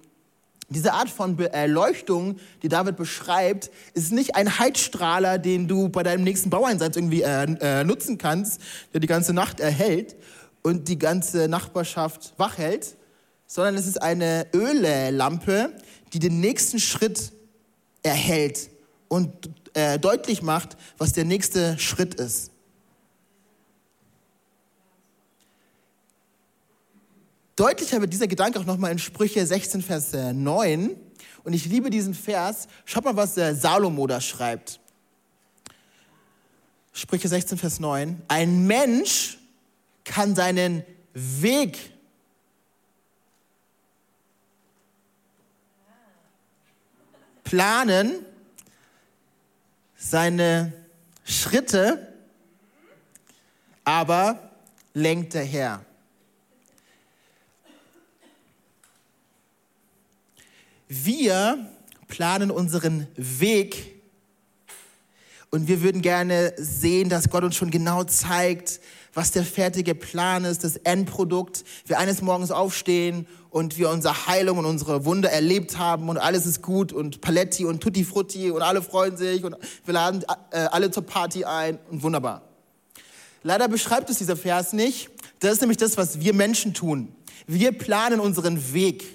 Diese 0.68 0.92
Art 0.92 1.08
von 1.08 1.38
Erleuchtung, 1.38 2.38
die 2.62 2.68
David 2.68 2.96
beschreibt, 2.96 3.70
ist 3.94 4.12
nicht 4.12 4.34
ein 4.34 4.58
Heizstrahler, 4.58 5.38
den 5.38 5.68
du 5.68 5.88
bei 5.88 6.02
deinem 6.02 6.24
nächsten 6.24 6.50
Baueinsatz 6.50 6.96
irgendwie 6.96 7.22
äh, 7.22 7.44
äh, 7.60 7.84
nutzen 7.84 8.18
kannst, 8.18 8.60
der 8.92 9.00
die 9.00 9.06
ganze 9.06 9.32
Nacht 9.32 9.60
erhält 9.60 10.16
und 10.62 10.88
die 10.88 10.98
ganze 10.98 11.48
Nachbarschaft 11.48 12.34
wach 12.36 12.58
hält, 12.58 12.96
sondern 13.46 13.76
es 13.76 13.86
ist 13.86 14.02
eine 14.02 14.46
Öllampe, 14.52 15.72
die 16.18 16.28
den 16.28 16.40
nächsten 16.40 16.78
Schritt 16.78 17.32
erhält 18.02 18.70
und 19.08 19.50
äh, 19.74 19.98
deutlich 19.98 20.40
macht, 20.40 20.78
was 20.96 21.12
der 21.12 21.26
nächste 21.26 21.78
Schritt 21.78 22.14
ist. 22.14 22.52
Deutlicher 27.54 28.00
wird 28.00 28.14
dieser 28.14 28.28
Gedanke 28.28 28.58
auch 28.58 28.64
nochmal 28.64 28.92
in 28.92 28.98
Sprüche 28.98 29.46
16, 29.46 29.82
Vers 29.82 30.12
9. 30.12 30.90
Äh, 30.90 30.96
und 31.44 31.52
ich 31.52 31.66
liebe 31.66 31.90
diesen 31.90 32.14
Vers. 32.14 32.66
Schaut 32.86 33.04
mal, 33.04 33.16
was 33.16 33.34
der 33.34 33.54
Salomo 33.54 34.06
da 34.06 34.20
schreibt. 34.20 34.80
Sprüche 36.94 37.28
16, 37.28 37.58
Vers 37.58 37.78
9. 37.78 38.22
Ein 38.28 38.66
Mensch 38.66 39.38
kann 40.04 40.34
seinen 40.34 40.82
Weg 41.12 41.92
planen, 47.46 48.12
seine 49.96 50.72
Schritte, 51.24 52.12
aber 53.84 54.50
lenkt 54.92 55.32
der 55.34 55.44
Herr. 55.44 55.84
Wir 60.88 61.70
planen 62.08 62.50
unseren 62.50 63.06
Weg 63.14 63.94
und 65.50 65.68
wir 65.68 65.82
würden 65.82 66.02
gerne 66.02 66.52
sehen, 66.56 67.08
dass 67.08 67.30
Gott 67.30 67.44
uns 67.44 67.56
schon 67.56 67.70
genau 67.70 68.02
zeigt, 68.04 68.80
was 69.14 69.30
der 69.30 69.44
fertige 69.44 69.94
Plan 69.94 70.44
ist, 70.44 70.64
das 70.64 70.76
Endprodukt. 70.76 71.64
Wir 71.86 71.98
eines 71.98 72.22
Morgens 72.22 72.50
aufstehen 72.50 73.26
und 73.56 73.78
wir 73.78 73.88
unsere 73.88 74.26
Heilung 74.26 74.58
und 74.58 74.66
unsere 74.66 75.06
Wunder 75.06 75.30
erlebt 75.30 75.78
haben 75.78 76.10
und 76.10 76.18
alles 76.18 76.44
ist 76.44 76.60
gut 76.60 76.92
und 76.92 77.22
Paletti 77.22 77.64
und 77.64 77.82
Tutti 77.82 78.04
Frutti 78.04 78.50
und 78.50 78.60
alle 78.60 78.82
freuen 78.82 79.16
sich 79.16 79.44
und 79.44 79.56
wir 79.86 79.94
laden 79.94 80.26
äh, 80.50 80.58
alle 80.58 80.90
zur 80.90 81.04
Party 81.04 81.46
ein 81.46 81.78
und 81.90 82.02
wunderbar. 82.02 82.42
Leider 83.42 83.66
beschreibt 83.68 84.10
es 84.10 84.18
dieser 84.18 84.36
Vers 84.36 84.74
nicht. 84.74 85.08
Das 85.38 85.54
ist 85.54 85.62
nämlich 85.62 85.78
das, 85.78 85.96
was 85.96 86.20
wir 86.20 86.34
Menschen 86.34 86.74
tun. 86.74 87.14
Wir 87.46 87.72
planen 87.72 88.20
unseren 88.20 88.74
Weg. 88.74 89.06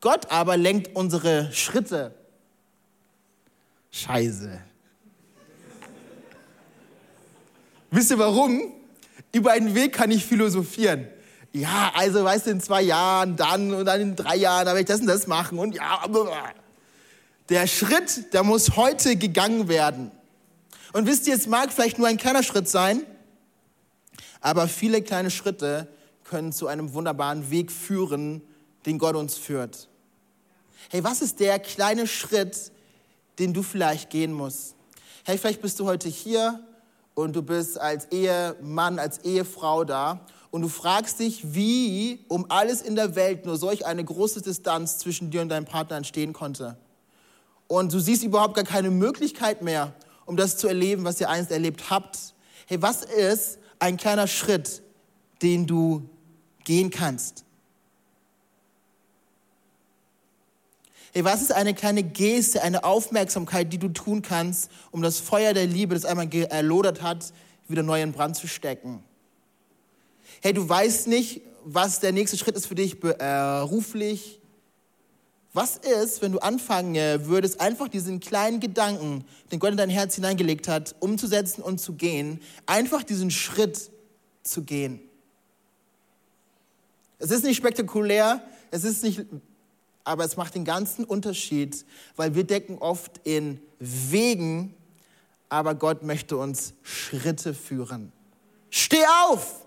Gott 0.00 0.30
aber 0.30 0.56
lenkt 0.56 0.94
unsere 0.94 1.52
Schritte. 1.52 2.14
Scheiße. 3.90 4.60
Wisst 7.90 8.12
ihr 8.12 8.18
warum? 8.20 8.74
Über 9.32 9.50
einen 9.50 9.74
Weg 9.74 9.92
kann 9.92 10.12
ich 10.12 10.24
philosophieren. 10.24 11.08
Ja, 11.52 11.92
also 11.94 12.24
weißt 12.24 12.46
du, 12.46 12.50
in 12.50 12.60
zwei 12.60 12.82
Jahren, 12.82 13.36
dann 13.36 13.72
und 13.72 13.86
dann 13.86 14.00
in 14.00 14.16
drei 14.16 14.36
Jahren, 14.36 14.66
da 14.66 14.72
werde 14.72 14.80
ich 14.80 14.86
das 14.86 15.00
und 15.00 15.06
das 15.06 15.26
machen 15.26 15.58
und 15.58 15.74
ja. 15.74 16.04
Der 17.48 17.66
Schritt, 17.66 18.34
der 18.34 18.42
muss 18.42 18.76
heute 18.76 19.16
gegangen 19.16 19.68
werden. 19.68 20.10
Und 20.92 21.06
wisst 21.06 21.26
ihr, 21.26 21.34
es 21.34 21.46
mag 21.46 21.72
vielleicht 21.72 21.98
nur 21.98 22.06
ein 22.06 22.18
kleiner 22.18 22.42
Schritt 22.42 22.68
sein, 22.68 23.02
aber 24.40 24.68
viele 24.68 25.00
kleine 25.02 25.30
Schritte 25.30 25.88
können 26.24 26.52
zu 26.52 26.66
einem 26.66 26.92
wunderbaren 26.92 27.50
Weg 27.50 27.72
führen, 27.72 28.42
den 28.84 28.98
Gott 28.98 29.16
uns 29.16 29.36
führt. 29.36 29.88
Hey, 30.90 31.02
was 31.02 31.22
ist 31.22 31.40
der 31.40 31.58
kleine 31.58 32.06
Schritt, 32.06 32.70
den 33.38 33.54
du 33.54 33.62
vielleicht 33.62 34.10
gehen 34.10 34.32
musst? 34.32 34.74
Hey, 35.24 35.38
vielleicht 35.38 35.62
bist 35.62 35.80
du 35.80 35.86
heute 35.86 36.08
hier 36.08 36.60
und 37.14 37.34
du 37.34 37.42
bist 37.42 37.80
als 37.80 38.06
Ehemann, 38.06 38.98
als 38.98 39.18
Ehefrau 39.18 39.84
da 39.84 40.20
und 40.50 40.62
du 40.62 40.68
fragst 40.68 41.20
dich, 41.20 41.54
wie 41.54 42.24
um 42.28 42.46
alles 42.50 42.80
in 42.80 42.96
der 42.96 43.14
Welt 43.14 43.44
nur 43.44 43.56
solch 43.56 43.84
eine 43.84 44.04
große 44.04 44.40
Distanz 44.40 44.98
zwischen 44.98 45.30
dir 45.30 45.42
und 45.42 45.50
deinem 45.50 45.66
Partner 45.66 45.96
entstehen 45.96 46.32
konnte. 46.32 46.76
Und 47.66 47.92
du 47.92 48.00
siehst 48.00 48.22
überhaupt 48.22 48.54
gar 48.54 48.64
keine 48.64 48.90
Möglichkeit 48.90 49.62
mehr, 49.62 49.94
um 50.24 50.36
das 50.36 50.56
zu 50.56 50.66
erleben, 50.66 51.04
was 51.04 51.20
ihr 51.20 51.28
einst 51.28 51.50
erlebt 51.50 51.90
habt. 51.90 52.18
Hey, 52.66 52.80
was 52.80 53.04
ist 53.04 53.58
ein 53.78 53.98
kleiner 53.98 54.26
Schritt, 54.26 54.82
den 55.42 55.66
du 55.66 56.08
gehen 56.64 56.90
kannst? 56.90 57.44
Hey, 61.12 61.24
was 61.24 61.42
ist 61.42 61.52
eine 61.52 61.74
kleine 61.74 62.02
Geste, 62.02 62.62
eine 62.62 62.84
Aufmerksamkeit, 62.84 63.72
die 63.72 63.78
du 63.78 63.88
tun 63.88 64.22
kannst, 64.22 64.70
um 64.90 65.02
das 65.02 65.18
Feuer 65.18 65.52
der 65.52 65.66
Liebe, 65.66 65.94
das 65.94 66.04
einmal 66.04 66.32
erlodert 66.32 67.02
hat, 67.02 67.32
wieder 67.66 67.82
neu 67.82 68.00
in 68.00 68.12
Brand 68.12 68.36
zu 68.36 68.46
stecken? 68.46 69.02
Hey, 70.40 70.52
du 70.52 70.68
weißt 70.68 71.08
nicht, 71.08 71.42
was 71.64 72.00
der 72.00 72.12
nächste 72.12 72.38
Schritt 72.38 72.56
ist 72.56 72.66
für 72.66 72.74
dich 72.74 73.00
beruflich. 73.00 74.40
Was 75.52 75.76
ist, 75.78 76.22
wenn 76.22 76.32
du 76.32 76.38
anfangen 76.38 77.26
würdest, 77.26 77.60
einfach 77.60 77.88
diesen 77.88 78.20
kleinen 78.20 78.60
Gedanken, 78.60 79.24
den 79.50 79.58
Gott 79.58 79.72
in 79.72 79.76
dein 79.76 79.90
Herz 79.90 80.14
hineingelegt 80.14 80.68
hat, 80.68 80.94
umzusetzen 81.00 81.62
und 81.62 81.80
zu 81.80 81.94
gehen, 81.94 82.40
einfach 82.66 83.02
diesen 83.02 83.30
Schritt 83.30 83.90
zu 84.42 84.62
gehen? 84.62 85.00
Es 87.18 87.30
ist 87.30 87.42
nicht 87.44 87.56
spektakulär, 87.56 88.42
es 88.70 88.84
ist 88.84 89.02
nicht 89.02 89.24
aber 90.08 90.24
es 90.24 90.38
macht 90.38 90.54
den 90.54 90.64
ganzen 90.64 91.04
Unterschied, 91.04 91.84
weil 92.16 92.34
wir 92.34 92.44
decken 92.44 92.78
oft 92.78 93.20
in 93.24 93.60
Wegen, 93.78 94.74
aber 95.50 95.74
Gott 95.74 96.02
möchte 96.02 96.38
uns 96.38 96.72
Schritte 96.82 97.52
führen. 97.52 98.10
Steh 98.70 99.04
auf, 99.26 99.66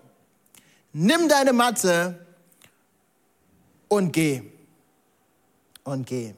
nimm 0.92 1.28
deine 1.28 1.52
Matte 1.52 2.18
und 3.88 4.12
geh. 4.12 4.42
Und 5.84 6.06
geh. 6.06 6.34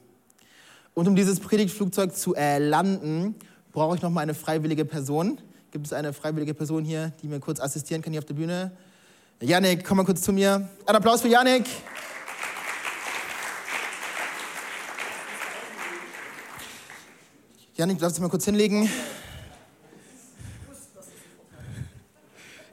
Und 0.93 1.07
um 1.07 1.15
dieses 1.15 1.39
Predigtflugzeug 1.39 2.15
zu 2.15 2.35
äh, 2.35 2.57
landen, 2.57 3.35
brauche 3.71 3.95
ich 3.95 4.01
noch 4.01 4.09
mal 4.09 4.21
eine 4.21 4.33
freiwillige 4.33 4.85
Person. 4.85 5.39
Gibt 5.71 5.85
es 5.85 5.93
eine 5.93 6.13
freiwillige 6.13 6.53
Person 6.53 6.85
hier, 6.85 7.11
die 7.21 7.27
mir 7.27 7.39
kurz 7.39 7.59
assistieren 7.59 8.01
kann 8.01 8.13
hier 8.13 8.19
auf 8.19 8.25
der 8.25 8.33
Bühne? 8.33 8.71
Janik, 9.41 9.85
komm 9.85 9.97
mal 9.97 10.05
kurz 10.05 10.21
zu 10.21 10.31
mir. 10.31 10.69
Ein 10.85 10.95
Applaus 10.95 11.21
für 11.21 11.27
Janik. 11.27 11.65
Janik, 17.75 17.99
darfst 17.99 18.17
du 18.17 18.21
mal 18.21 18.29
kurz 18.29 18.45
hinlegen? 18.45 18.89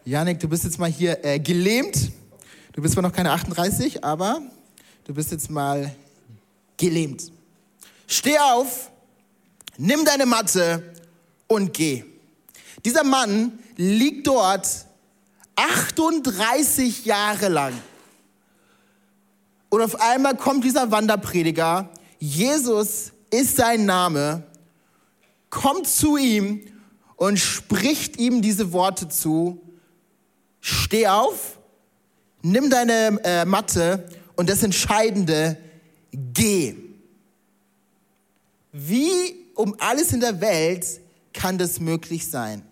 Janik, 0.04 0.40
du 0.40 0.48
bist 0.48 0.64
jetzt 0.64 0.78
mal 0.78 0.90
hier 0.90 1.24
äh, 1.24 1.38
gelähmt. 1.38 2.10
Du 2.72 2.82
bist 2.82 2.94
zwar 2.94 3.02
noch 3.02 3.12
keine 3.12 3.30
38, 3.30 4.02
aber 4.02 4.42
du 5.04 5.14
bist 5.14 5.30
jetzt 5.30 5.50
mal 5.50 5.94
gelähmt. 6.76 7.30
Steh 8.06 8.38
auf, 8.38 8.90
nimm 9.76 10.04
deine 10.04 10.26
Matte 10.26 10.82
und 11.46 11.72
geh. 11.72 12.04
Dieser 12.84 13.04
Mann 13.04 13.58
liegt 13.76 14.26
dort 14.26 14.68
38 15.54 17.04
Jahre 17.04 17.48
lang. 17.48 17.74
Und 19.68 19.82
auf 19.82 20.00
einmal 20.00 20.36
kommt 20.36 20.64
dieser 20.64 20.90
Wanderprediger. 20.90 21.88
Jesus 22.18 23.12
ist 23.30 23.56
sein 23.56 23.86
Name 23.86 24.44
kommt 25.52 25.86
zu 25.86 26.16
ihm 26.16 26.62
und 27.16 27.38
spricht 27.38 28.18
ihm 28.18 28.42
diese 28.42 28.72
Worte 28.72 29.08
zu. 29.08 29.60
Steh 30.62 31.08
auf, 31.08 31.58
nimm 32.40 32.70
deine 32.70 33.18
äh, 33.24 33.44
Matte 33.44 34.08
und 34.36 34.48
das 34.48 34.62
Entscheidende, 34.62 35.58
geh. 36.12 36.76
Wie 38.70 39.34
um 39.56 39.74
alles 39.80 40.12
in 40.12 40.20
der 40.20 40.40
Welt 40.40 40.86
kann 41.32 41.58
das 41.58 41.80
möglich 41.80 42.30
sein? 42.30 42.62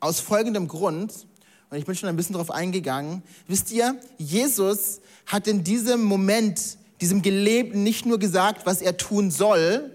Aus 0.00 0.18
folgendem 0.18 0.66
Grund, 0.66 1.12
und 1.68 1.78
ich 1.78 1.84
bin 1.84 1.94
schon 1.94 2.08
ein 2.08 2.16
bisschen 2.16 2.32
darauf 2.32 2.50
eingegangen, 2.50 3.22
wisst 3.46 3.70
ihr, 3.70 4.00
Jesus 4.16 5.00
hat 5.26 5.46
in 5.46 5.62
diesem 5.62 6.02
Moment 6.04 6.78
diesem 7.02 7.20
Gelebten 7.20 7.82
nicht 7.82 8.06
nur 8.06 8.18
gesagt, 8.18 8.64
was 8.64 8.80
er 8.80 8.96
tun 8.96 9.30
soll, 9.30 9.94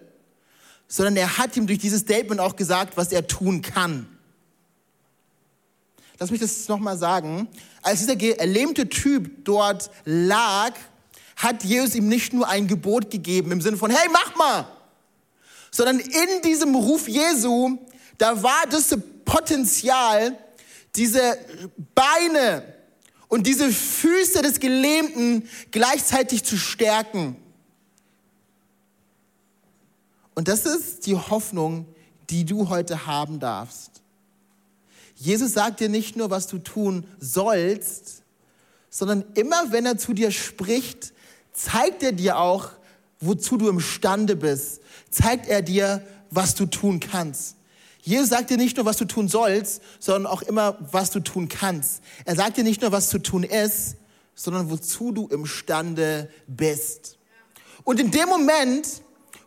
sondern 0.88 1.18
er 1.18 1.40
hat 1.40 1.58
ihm 1.58 1.66
durch 1.66 1.80
dieses 1.80 2.02
Statement 2.02 2.40
auch 2.40 2.56
gesagt, 2.56 2.98
was 2.98 3.12
er 3.12 3.26
tun 3.26 3.64
kann. 3.64 4.08
Lass 6.20 6.32
mich 6.32 6.40
das 6.40 6.68
nochmal 6.68 6.98
sagen. 6.98 7.48
Als 7.82 8.06
dieser 8.06 8.20
erlähmte 8.40 8.90
Typ 8.90 9.46
dort 9.46 9.90
lag, 10.06 10.74
hat 11.36 11.64
Jesus 11.64 11.96
ihm 11.96 12.10
nicht 12.10 12.34
nur 12.34 12.48
ein 12.48 12.68
Gebot 12.68 13.10
gegeben 13.10 13.52
im 13.52 13.62
Sinne 13.62 13.78
von, 13.78 13.90
hey, 13.90 14.10
mach 14.12 14.36
mal, 14.36 14.68
sondern 15.72 16.00
in 16.00 16.42
diesem 16.44 16.76
Ruf 16.76 17.08
Jesu, 17.08 17.78
da 18.18 18.44
war 18.44 18.66
das 18.70 18.96
Potenzial, 19.24 20.38
diese 20.96 21.38
Beine, 21.96 22.64
und 23.30 23.46
diese 23.46 23.72
Füße 23.72 24.42
des 24.42 24.60
Gelähmten 24.60 25.48
gleichzeitig 25.72 26.44
zu 26.44 26.58
stärken. 26.58 27.38
Und 30.36 30.48
das 30.48 30.66
ist 30.66 31.06
die 31.06 31.16
Hoffnung, 31.16 31.86
die 32.30 32.44
du 32.44 32.70
heute 32.70 33.06
haben 33.06 33.40
darfst. 33.40 33.99
Jesus 35.20 35.52
sagt 35.52 35.82
dir 35.82 35.90
nicht 35.90 36.16
nur, 36.16 36.30
was 36.30 36.48
du 36.48 36.60
tun 36.60 37.06
sollst, 37.20 38.24
sondern 38.90 39.26
immer 39.36 39.72
wenn 39.72 39.86
er 39.86 39.98
zu 39.98 40.14
dir 40.14 40.32
spricht, 40.32 41.14
zeigt 41.52 42.04
er 42.04 42.14
dir 42.14 42.38
auch, 42.38 42.70
wozu 43.20 43.58
du 43.58 43.68
imstande 43.68 44.38
bist. 44.38 44.80
Zeigt 45.12 45.50
er 45.50 45.62
dir, 45.62 46.08
was 46.32 46.56
du 46.56 46.66
tun 46.66 47.02
kannst. 47.02 47.58
Jesus 48.02 48.30
sagt 48.30 48.50
dir 48.50 48.56
nicht 48.56 48.78
nur, 48.78 48.86
was 48.86 48.96
du 48.96 49.04
tun 49.04 49.28
sollst, 49.28 49.82
sondern 50.00 50.26
auch 50.26 50.42
immer, 50.42 50.78
was 50.80 51.12
du 51.12 51.20
tun 51.20 51.50
kannst. 51.50 52.02
Er 52.24 52.38
sagt 52.38 52.56
dir 52.56 52.64
nicht 52.64 52.82
nur, 52.82 52.94
was 52.94 53.10
zu 53.10 53.20
tun 53.20 53.44
ist, 53.44 53.98
sondern 54.36 54.70
wozu 54.72 55.12
du 55.12 55.28
imstande 55.28 56.32
bist. 56.48 57.18
Und 57.84 58.00
in 58.00 58.10
dem 58.10 58.30
Moment, 58.30 58.88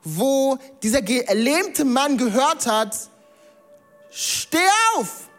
wo 0.04 0.58
dieser 0.82 1.00
gelähmte 1.00 1.86
Mann 1.86 2.18
gehört 2.18 2.66
hat, 2.66 3.08
steh 4.10 4.58
auf, 4.96 5.30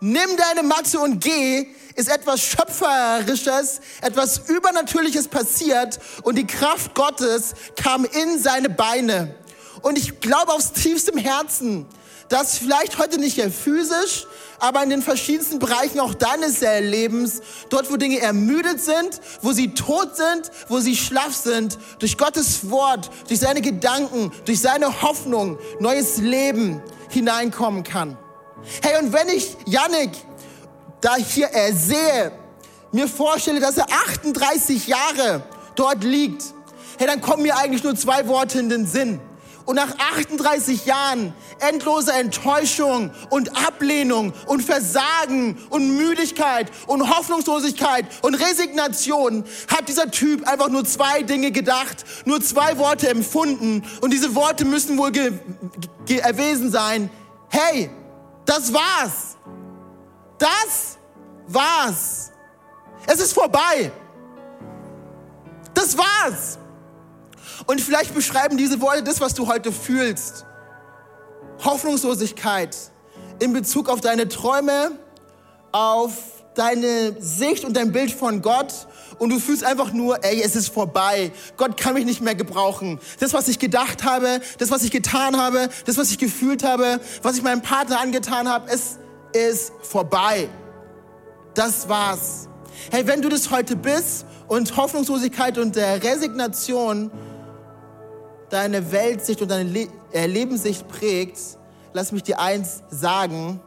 nimm 0.00 0.36
deine 0.36 0.66
Matte 0.66 1.00
und 1.00 1.22
geh, 1.22 1.68
ist 1.94 2.08
etwas 2.08 2.42
Schöpferisches, 2.42 3.80
etwas 4.02 4.48
Übernatürliches 4.48 5.28
passiert 5.28 5.98
und 6.22 6.36
die 6.36 6.46
Kraft 6.46 6.94
Gottes 6.94 7.54
kam 7.76 8.04
in 8.04 8.38
seine 8.38 8.68
Beine. 8.68 9.34
Und 9.82 9.98
ich 9.98 10.20
glaube 10.20 10.52
aus 10.52 10.72
tiefstem 10.72 11.16
Herzen, 11.16 11.86
dass 12.28 12.58
vielleicht 12.58 12.98
heute 12.98 13.18
nicht 13.18 13.38
eher 13.38 13.50
physisch, 13.50 14.26
aber 14.58 14.82
in 14.82 14.90
den 14.90 15.02
verschiedensten 15.02 15.58
Bereichen 15.58 16.00
auch 16.00 16.14
deines 16.14 16.60
Lebens, 16.60 17.40
dort 17.70 17.90
wo 17.90 17.96
Dinge 17.96 18.20
ermüdet 18.20 18.80
sind, 18.80 19.20
wo 19.42 19.52
sie 19.52 19.74
tot 19.74 20.16
sind, 20.16 20.50
wo 20.68 20.80
sie 20.80 20.96
schlaff 20.96 21.34
sind, 21.34 21.78
durch 21.98 22.18
Gottes 22.18 22.68
Wort, 22.70 23.10
durch 23.28 23.40
seine 23.40 23.60
Gedanken, 23.60 24.32
durch 24.44 24.60
seine 24.60 25.02
Hoffnung, 25.02 25.58
neues 25.78 26.18
Leben 26.18 26.82
hineinkommen 27.10 27.84
kann. 27.84 28.18
Hey, 28.82 29.02
und 29.02 29.12
wenn 29.12 29.28
ich 29.28 29.56
Yannick 29.66 30.12
da 31.00 31.16
hier 31.16 31.48
ersehe, 31.48 32.32
mir 32.92 33.08
vorstelle, 33.08 33.60
dass 33.60 33.76
er 33.76 33.86
38 34.08 34.86
Jahre 34.86 35.42
dort 35.74 36.02
liegt, 36.02 36.42
hey, 36.98 37.06
dann 37.06 37.20
kommen 37.20 37.42
mir 37.42 37.56
eigentlich 37.56 37.84
nur 37.84 37.94
zwei 37.94 38.26
Worte 38.26 38.58
in 38.58 38.68
den 38.68 38.86
Sinn. 38.86 39.20
Und 39.66 39.74
nach 39.74 39.98
38 39.98 40.86
Jahren 40.86 41.34
endloser 41.58 42.14
Enttäuschung 42.14 43.10
und 43.30 43.66
Ablehnung 43.66 44.32
und 44.46 44.62
Versagen 44.62 45.58
und 45.70 45.96
Müdigkeit 45.96 46.70
und 46.86 47.10
Hoffnungslosigkeit 47.10 48.06
und 48.22 48.36
Resignation 48.36 49.44
hat 49.66 49.88
dieser 49.88 50.12
Typ 50.12 50.46
einfach 50.46 50.68
nur 50.68 50.84
zwei 50.84 51.22
Dinge 51.22 51.50
gedacht, 51.50 52.04
nur 52.26 52.40
zwei 52.40 52.78
Worte 52.78 53.08
empfunden. 53.08 53.82
Und 54.00 54.12
diese 54.12 54.36
Worte 54.36 54.64
müssen 54.64 54.98
wohl 54.98 55.10
erwesen 56.08 56.70
sein. 56.70 57.10
Hey, 57.48 57.90
das 58.46 58.72
war's. 58.72 59.36
Das 60.38 60.98
war's. 61.48 62.32
Es 63.06 63.20
ist 63.20 63.32
vorbei. 63.32 63.92
Das 65.74 65.96
war's. 65.96 66.58
Und 67.66 67.80
vielleicht 67.80 68.14
beschreiben 68.14 68.56
diese 68.56 68.80
Worte 68.80 69.02
das, 69.02 69.20
was 69.20 69.34
du 69.34 69.46
heute 69.46 69.72
fühlst. 69.72 70.46
Hoffnungslosigkeit 71.64 72.76
in 73.38 73.52
Bezug 73.52 73.88
auf 73.88 74.00
deine 74.00 74.28
Träume, 74.28 74.92
auf 75.72 76.35
deine 76.56 77.14
Sicht 77.20 77.64
und 77.64 77.76
dein 77.76 77.92
Bild 77.92 78.10
von 78.10 78.42
Gott 78.42 78.72
und 79.18 79.30
du 79.30 79.38
fühlst 79.38 79.64
einfach 79.64 79.92
nur, 79.92 80.24
ey, 80.24 80.42
es 80.42 80.56
ist 80.56 80.68
vorbei. 80.68 81.30
Gott 81.56 81.76
kann 81.76 81.94
mich 81.94 82.04
nicht 82.04 82.20
mehr 82.20 82.34
gebrauchen. 82.34 82.98
Das, 83.20 83.32
was 83.32 83.48
ich 83.48 83.58
gedacht 83.58 84.04
habe, 84.04 84.40
das, 84.58 84.70
was 84.70 84.82
ich 84.82 84.90
getan 84.90 85.36
habe, 85.36 85.68
das, 85.84 85.96
was 85.96 86.10
ich 86.10 86.18
gefühlt 86.18 86.64
habe, 86.64 87.00
was 87.22 87.36
ich 87.36 87.42
meinem 87.42 87.62
Partner 87.62 88.00
angetan 88.00 88.48
habe, 88.48 88.70
es 88.70 88.98
ist 89.32 89.72
vorbei. 89.82 90.48
Das 91.54 91.88
war's. 91.88 92.48
Hey, 92.90 93.06
wenn 93.06 93.22
du 93.22 93.28
das 93.28 93.50
heute 93.50 93.76
bist 93.76 94.26
und 94.48 94.76
Hoffnungslosigkeit 94.76 95.58
und 95.58 95.76
der 95.76 96.02
Resignation 96.02 97.10
deine 98.50 98.92
Weltsicht 98.92 99.42
und 99.42 99.50
deine 99.50 99.68
Le 99.68 99.88
äh, 100.12 100.26
Lebenssicht 100.26 100.86
prägt, 100.88 101.38
lass 101.92 102.12
mich 102.12 102.22
dir 102.22 102.38
eins 102.38 102.82
sagen, 102.90 103.60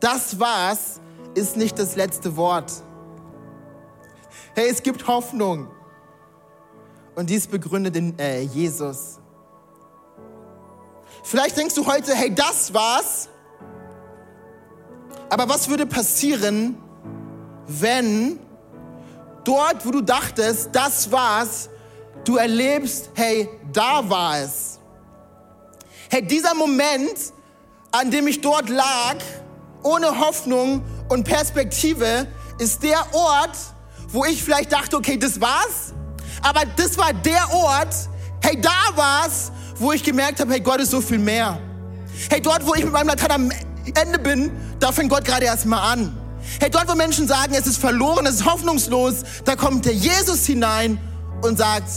das 0.00 0.40
war's 0.40 1.00
ist 1.34 1.56
nicht 1.56 1.78
das 1.78 1.96
letzte 1.96 2.36
Wort. 2.36 2.72
Hey, 4.54 4.68
es 4.70 4.82
gibt 4.82 5.06
Hoffnung. 5.06 5.68
Und 7.14 7.30
dies 7.30 7.46
begründet 7.46 7.96
in 7.96 8.18
äh, 8.18 8.40
Jesus. 8.40 9.18
Vielleicht 11.22 11.56
denkst 11.56 11.74
du 11.74 11.86
heute, 11.86 12.14
hey, 12.14 12.34
das 12.34 12.72
war's. 12.74 13.28
Aber 15.28 15.48
was 15.48 15.68
würde 15.68 15.86
passieren, 15.86 16.76
wenn 17.66 18.38
dort, 19.42 19.84
wo 19.86 19.90
du 19.90 20.00
dachtest, 20.00 20.70
das 20.72 21.10
war's, 21.10 21.68
du 22.24 22.36
erlebst, 22.36 23.10
hey, 23.14 23.48
da 23.72 24.08
war 24.08 24.38
es. 24.38 24.78
Hey, 26.10 26.22
dieser 26.22 26.54
Moment, 26.54 27.32
an 27.90 28.10
dem 28.10 28.26
ich 28.26 28.40
dort 28.40 28.68
lag, 28.68 29.16
ohne 29.82 30.18
Hoffnung 30.18 30.82
und 31.08 31.24
Perspektive, 31.24 32.26
ist 32.58 32.82
der 32.82 32.98
Ort, 33.12 33.56
wo 34.08 34.24
ich 34.24 34.42
vielleicht 34.42 34.72
dachte, 34.72 34.96
okay, 34.96 35.16
das 35.16 35.40
war's. 35.40 35.92
Aber 36.42 36.62
das 36.76 36.96
war 36.98 37.12
der 37.12 37.52
Ort, 37.52 37.94
hey, 38.42 38.60
da 38.60 38.96
war's, 38.96 39.50
wo 39.76 39.92
ich 39.92 40.02
gemerkt 40.02 40.40
habe, 40.40 40.52
hey, 40.52 40.60
Gott 40.60 40.80
ist 40.80 40.90
so 40.90 41.00
viel 41.00 41.18
mehr. 41.18 41.58
Hey, 42.30 42.40
dort, 42.40 42.66
wo 42.66 42.74
ich 42.74 42.84
mit 42.84 42.92
meinem 42.92 43.08
Latein 43.08 43.30
am 43.32 43.52
Ende 43.94 44.18
bin, 44.18 44.50
da 44.78 44.92
fängt 44.92 45.10
Gott 45.10 45.24
gerade 45.24 45.46
erstmal 45.46 45.92
an. 45.92 46.16
Hey, 46.60 46.70
dort, 46.70 46.88
wo 46.88 46.94
Menschen 46.94 47.26
sagen, 47.26 47.54
es 47.54 47.66
ist 47.66 47.78
verloren, 47.78 48.26
es 48.26 48.36
ist 48.36 48.44
hoffnungslos, 48.44 49.22
da 49.44 49.56
kommt 49.56 49.86
der 49.86 49.94
Jesus 49.94 50.44
hinein 50.44 50.98
und 51.42 51.58
sagt, 51.58 51.88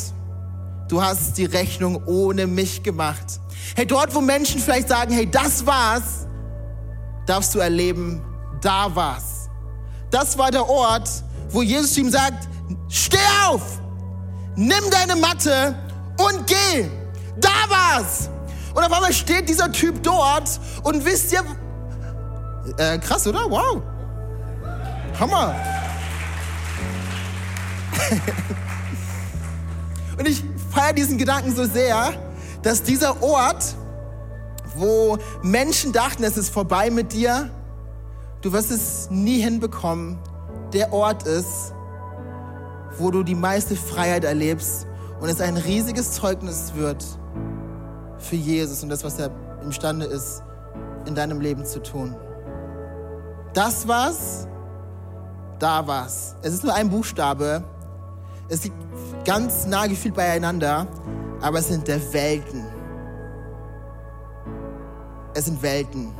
du 0.88 1.02
hast 1.02 1.38
die 1.38 1.46
Rechnung 1.46 2.02
ohne 2.06 2.48
mich 2.48 2.82
gemacht. 2.82 3.40
Hey, 3.76 3.86
dort, 3.86 4.16
wo 4.16 4.22
Menschen 4.22 4.62
vielleicht 4.62 4.88
sagen, 4.88 5.14
hey, 5.14 5.30
das 5.30 5.66
war's, 5.66 6.26
darfst 7.26 7.54
du 7.54 7.60
erleben, 7.60 8.22
da 8.62 8.94
war's. 8.94 9.50
Das 10.10 10.38
war 10.38 10.52
der 10.52 10.68
Ort, 10.68 11.10
wo 11.50 11.62
Jesus 11.62 11.98
ihm 11.98 12.10
sagt, 12.10 12.48
steh 12.90 13.18
auf, 13.48 13.80
nimm 14.56 14.84
deine 14.92 15.16
Matte 15.16 15.76
und 16.18 16.48
geh. 16.48 16.90
Da 17.40 17.70
war's. 17.70 18.30
Und 18.74 18.84
auf 18.84 18.92
einmal 18.92 19.14
steht 19.14 19.50
dieser 19.50 19.72
Typ 19.72 20.04
dort 20.04 20.60
und 20.84 21.04
wisst 21.04 21.34
ihr, 21.34 21.44
äh, 22.78 22.98
krass, 23.00 23.26
oder? 23.28 23.50
Wow. 23.50 23.82
Hammer. 25.20 25.56
und 30.18 30.28
ich 30.28 30.44
feiere 30.72 30.94
diesen 30.94 31.18
Gedanken 31.18 31.56
so 31.56 31.66
sehr, 31.66 32.14
dass 32.62 32.84
dieser 32.84 33.24
Ort, 33.24 33.76
wo 34.76 35.18
Menschen 35.42 35.92
dachten, 35.92 36.24
es 36.24 36.38
ist 36.38 36.54
vorbei 36.54 36.92
mit 36.92 37.14
dir, 37.14 37.50
du 38.42 38.52
wirst 38.52 38.72
es 38.72 39.10
nie 39.10 39.42
hinbekommen, 39.42 40.18
der 40.74 40.94
Ort 40.94 41.24
ist, 41.24 41.74
wo 42.98 43.12
du 43.12 43.24
die 43.24 43.36
meiste 43.36 43.76
Freiheit 43.76 44.24
erlebst 44.24 44.88
und 45.20 45.30
es 45.30 45.42
ein 45.42 45.58
riesiges 45.58 46.14
Zeugnis 46.14 46.74
wird 46.76 47.04
für 48.18 48.36
Jesus 48.36 48.84
und 48.84 48.90
das, 48.90 49.04
was 49.04 49.20
er 49.20 49.32
imstande 49.64 50.06
ist, 50.06 50.44
in 51.06 51.16
deinem 51.16 51.40
Leben 51.40 51.66
zu 51.66 51.82
tun. 51.82 52.16
Das 53.54 53.88
war's, 53.88 54.48
da 55.60 55.86
war's. 55.88 56.36
Es 56.42 56.54
ist 56.54 56.64
nur 56.64 56.74
ein 56.74 56.90
Buchstabe. 56.90 57.64
Es 58.50 58.64
liegt 58.64 58.76
ganz 59.26 59.66
nah 59.66 59.88
gefühlt 59.88 60.16
beieinander, 60.16 60.88
aber 61.42 61.60
es 61.60 61.68
sind 61.68 61.88
der 61.88 62.02
Welten. 62.14 62.66
Es 65.34 65.46
sind 65.46 65.62
Welten. 65.62 66.14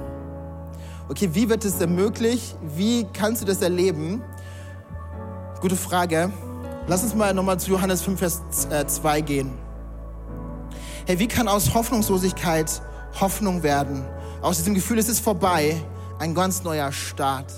Okay, 1.10 1.30
wie 1.32 1.48
wird 1.48 1.64
es 1.64 1.78
denn 1.78 1.96
möglich? 1.96 2.54
Wie 2.76 3.06
kannst 3.14 3.42
du 3.42 3.46
das 3.46 3.62
erleben? 3.62 4.22
Gute 5.62 5.78
Frage. 5.78 6.34
Lass 6.86 7.02
uns 7.02 7.16
mal 7.16 7.34
nochmal 7.34 7.58
zu 7.58 7.72
Johannes 7.72 8.02
5, 8.02 8.20
Vers 8.20 8.42
2 8.88 9.18
äh, 9.18 9.22
gehen. 9.22 9.52
Hey, 11.06 11.18
wie 11.18 11.30
kann 11.30 11.48
aus 11.48 11.74
Hoffnungslosigkeit 11.74 12.82
Hoffnung 13.22 13.64
werden? 13.64 14.04
Aus 14.42 14.58
diesem 14.58 14.74
Gefühl, 14.74 15.00
es 15.00 15.08
ist 15.08 15.22
vorbei, 15.22 15.82
ein 16.20 16.36
ganz 16.36 16.64
neuer 16.64 16.92
Start. 16.92 17.54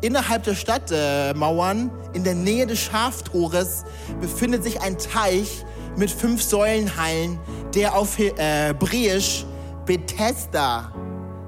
Innerhalb 0.00 0.44
der 0.44 0.54
Stadtmauern, 0.54 1.90
äh, 2.12 2.16
in 2.16 2.22
der 2.22 2.36
Nähe 2.36 2.68
des 2.68 2.78
Schaftores, 2.78 3.84
befindet 4.20 4.62
sich 4.62 4.80
ein 4.80 4.96
Teich 4.96 5.64
mit 5.96 6.08
fünf 6.08 6.40
Säulenhallen, 6.40 7.40
der 7.74 7.96
auf 7.96 8.16
Hebräisch 8.16 9.44
Bethesda 9.86 10.92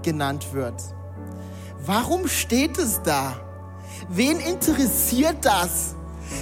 genannt 0.03 0.53
wird. 0.53 0.98
Warum 1.89 2.29
steht 2.29 2.77
es 2.77 3.01
da? 3.03 3.41
Wen 4.11 4.41
interessiert 4.41 5.39
das? 5.41 5.95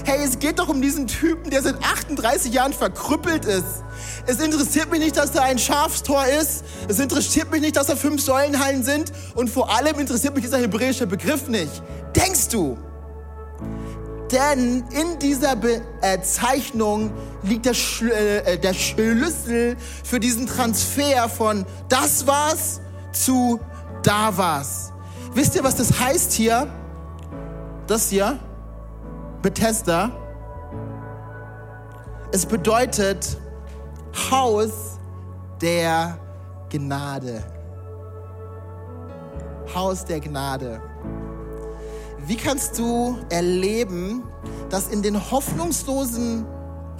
Hey, 0.05 0.19
es 0.25 0.41
geht 0.41 0.59
doch 0.59 0.69
um 0.69 0.83
diesen 0.83 1.07
Typen, 1.07 1.51
der 1.51 1.63
seit 1.63 1.77
38 1.85 2.53
Jahren 2.53 2.73
verkrüppelt 2.73 3.45
ist. 3.45 3.85
Es 4.27 4.41
interessiert 4.41 4.91
mich 4.91 4.99
nicht, 4.99 5.17
dass 5.17 5.31
da 5.31 5.43
ein 5.43 5.61
Schafstor 5.61 6.27
ist. 6.27 6.65
Es 6.89 6.99
interessiert 6.99 7.53
mich 7.53 7.61
nicht, 7.61 7.77
dass 7.77 7.87
da 7.87 7.95
fünf 7.95 8.23
Säulenhallen 8.23 8.83
sind. 8.83 9.13
Und 9.37 9.49
vor 9.49 9.71
allem 9.71 10.01
interessiert 10.01 10.35
mich 10.35 10.43
dieser 10.43 10.59
hebräische 10.59 11.07
Begriff 11.07 11.47
nicht. 11.47 11.81
Denkst 12.17 12.49
du? 12.49 12.77
Denn 14.33 14.83
in 14.91 15.17
dieser 15.21 15.55
Bezeichnung 15.55 17.13
liegt 17.45 17.67
der, 17.67 17.75
Schl 17.75 18.11
äh, 18.11 18.59
der 18.59 18.75
Schlüssel 18.75 19.77
für 20.03 20.19
diesen 20.19 20.49
Transfer 20.49 21.29
von 21.29 21.65
das 21.89 22.27
war's 22.27 22.81
zu 23.13 23.61
da 24.03 24.37
war's. 24.37 24.91
Wisst 25.37 25.55
ihr, 25.55 25.63
was 25.63 25.77
das 25.77 26.01
heißt 26.01 26.33
hier? 26.33 26.67
Das 27.87 28.09
hier? 28.09 28.39
Bethesda. 29.43 30.11
Es 32.33 32.47
bedeutet 32.47 33.37
Haus 34.31 34.71
der 35.61 36.19
Gnade. 36.71 37.45
Haus 39.75 40.07
der 40.07 40.21
Gnade. 40.21 40.81
Wie 42.27 42.37
kannst 42.37 42.79
du 42.79 43.19
erleben, 43.29 44.23
dass 44.71 44.89
in 44.89 45.03
den 45.03 45.31
hoffnungslosen, 45.31 46.47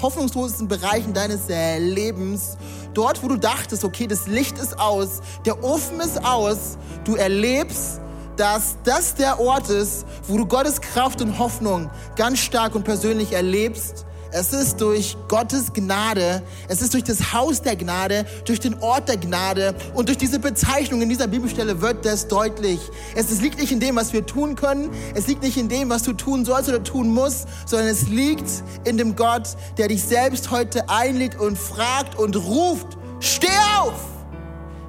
hoffnungslosesten 0.03 0.69
Bereichen 0.69 1.15
deines 1.15 1.49
Lebens, 1.79 2.59
dort 2.93 3.23
wo 3.23 3.29
du 3.29 3.39
dachtest, 3.39 3.83
okay, 3.83 4.07
das 4.07 4.27
Licht 4.27 4.59
ist 4.59 4.79
aus, 4.79 5.23
der 5.47 5.65
Ofen 5.65 6.01
ist 6.01 6.23
aus, 6.23 6.77
du 7.05 7.15
erlebst, 7.15 8.03
dass 8.37 8.77
das 8.85 9.15
der 9.15 9.41
Ort 9.41 9.71
ist, 9.71 10.07
wo 10.29 10.37
du 10.37 10.47
Gottes 10.47 10.81
Kraft 10.81 11.21
und 11.23 11.39
Hoffnung 11.39 11.91
ganz 12.17 12.39
stark 12.39 12.75
und 12.75 12.85
persönlich 12.85 13.33
erlebst. 13.33 14.07
Es 14.33 14.53
ist 14.53 14.81
durch 14.81 15.17
Gottes 15.29 15.73
Gnade, 15.73 16.43
es 16.69 16.83
ist 16.83 16.93
durch 16.93 17.05
das 17.05 17.33
Haus 17.33 17.63
der 17.63 17.77
Gnade, 17.77 18.27
durch 18.45 18.61
den 18.61 18.79
Ort 18.81 19.09
der 19.09 19.17
Gnade 19.17 19.75
und 19.95 20.09
durch 20.09 20.19
diese 20.19 20.39
Bezeichnung 20.39 21.01
in 21.01 21.09
dieser 21.09 21.27
Bibelstelle 21.27 21.81
wird 21.81 22.05
das 22.05 22.29
deutlich. 22.29 22.81
Es, 23.15 23.41
liegt 23.41 23.59
nicht 23.59 23.73
in 23.73 23.81
dem, 23.81 23.97
was 23.97 24.13
wir 24.13 24.27
tun 24.27 24.57
können, 24.57 24.91
es 25.15 25.27
liegt 25.27 25.43
nicht 25.43 25.57
in 25.57 25.69
dem, 25.69 25.89
was 25.89 26.03
du 26.03 26.13
tun 26.13 26.45
sollst 26.45 26.69
oder 26.69 26.83
tun 26.83 27.15
musst, 27.15 27.47
sondern 27.67 27.89
es 27.89 28.09
liegt 28.09 28.51
in 28.85 28.99
dem 28.99 29.17
Gott, 29.17 29.57
der 29.79 29.89
dich 29.89 30.03
selbst 30.03 30.51
heute 30.51 30.89
einlädt 30.91 31.39
und 31.39 31.57
fragt 31.57 32.19
und 32.19 32.37
ruft, 32.37 32.99
steh 33.21 33.47
auf, 33.79 33.95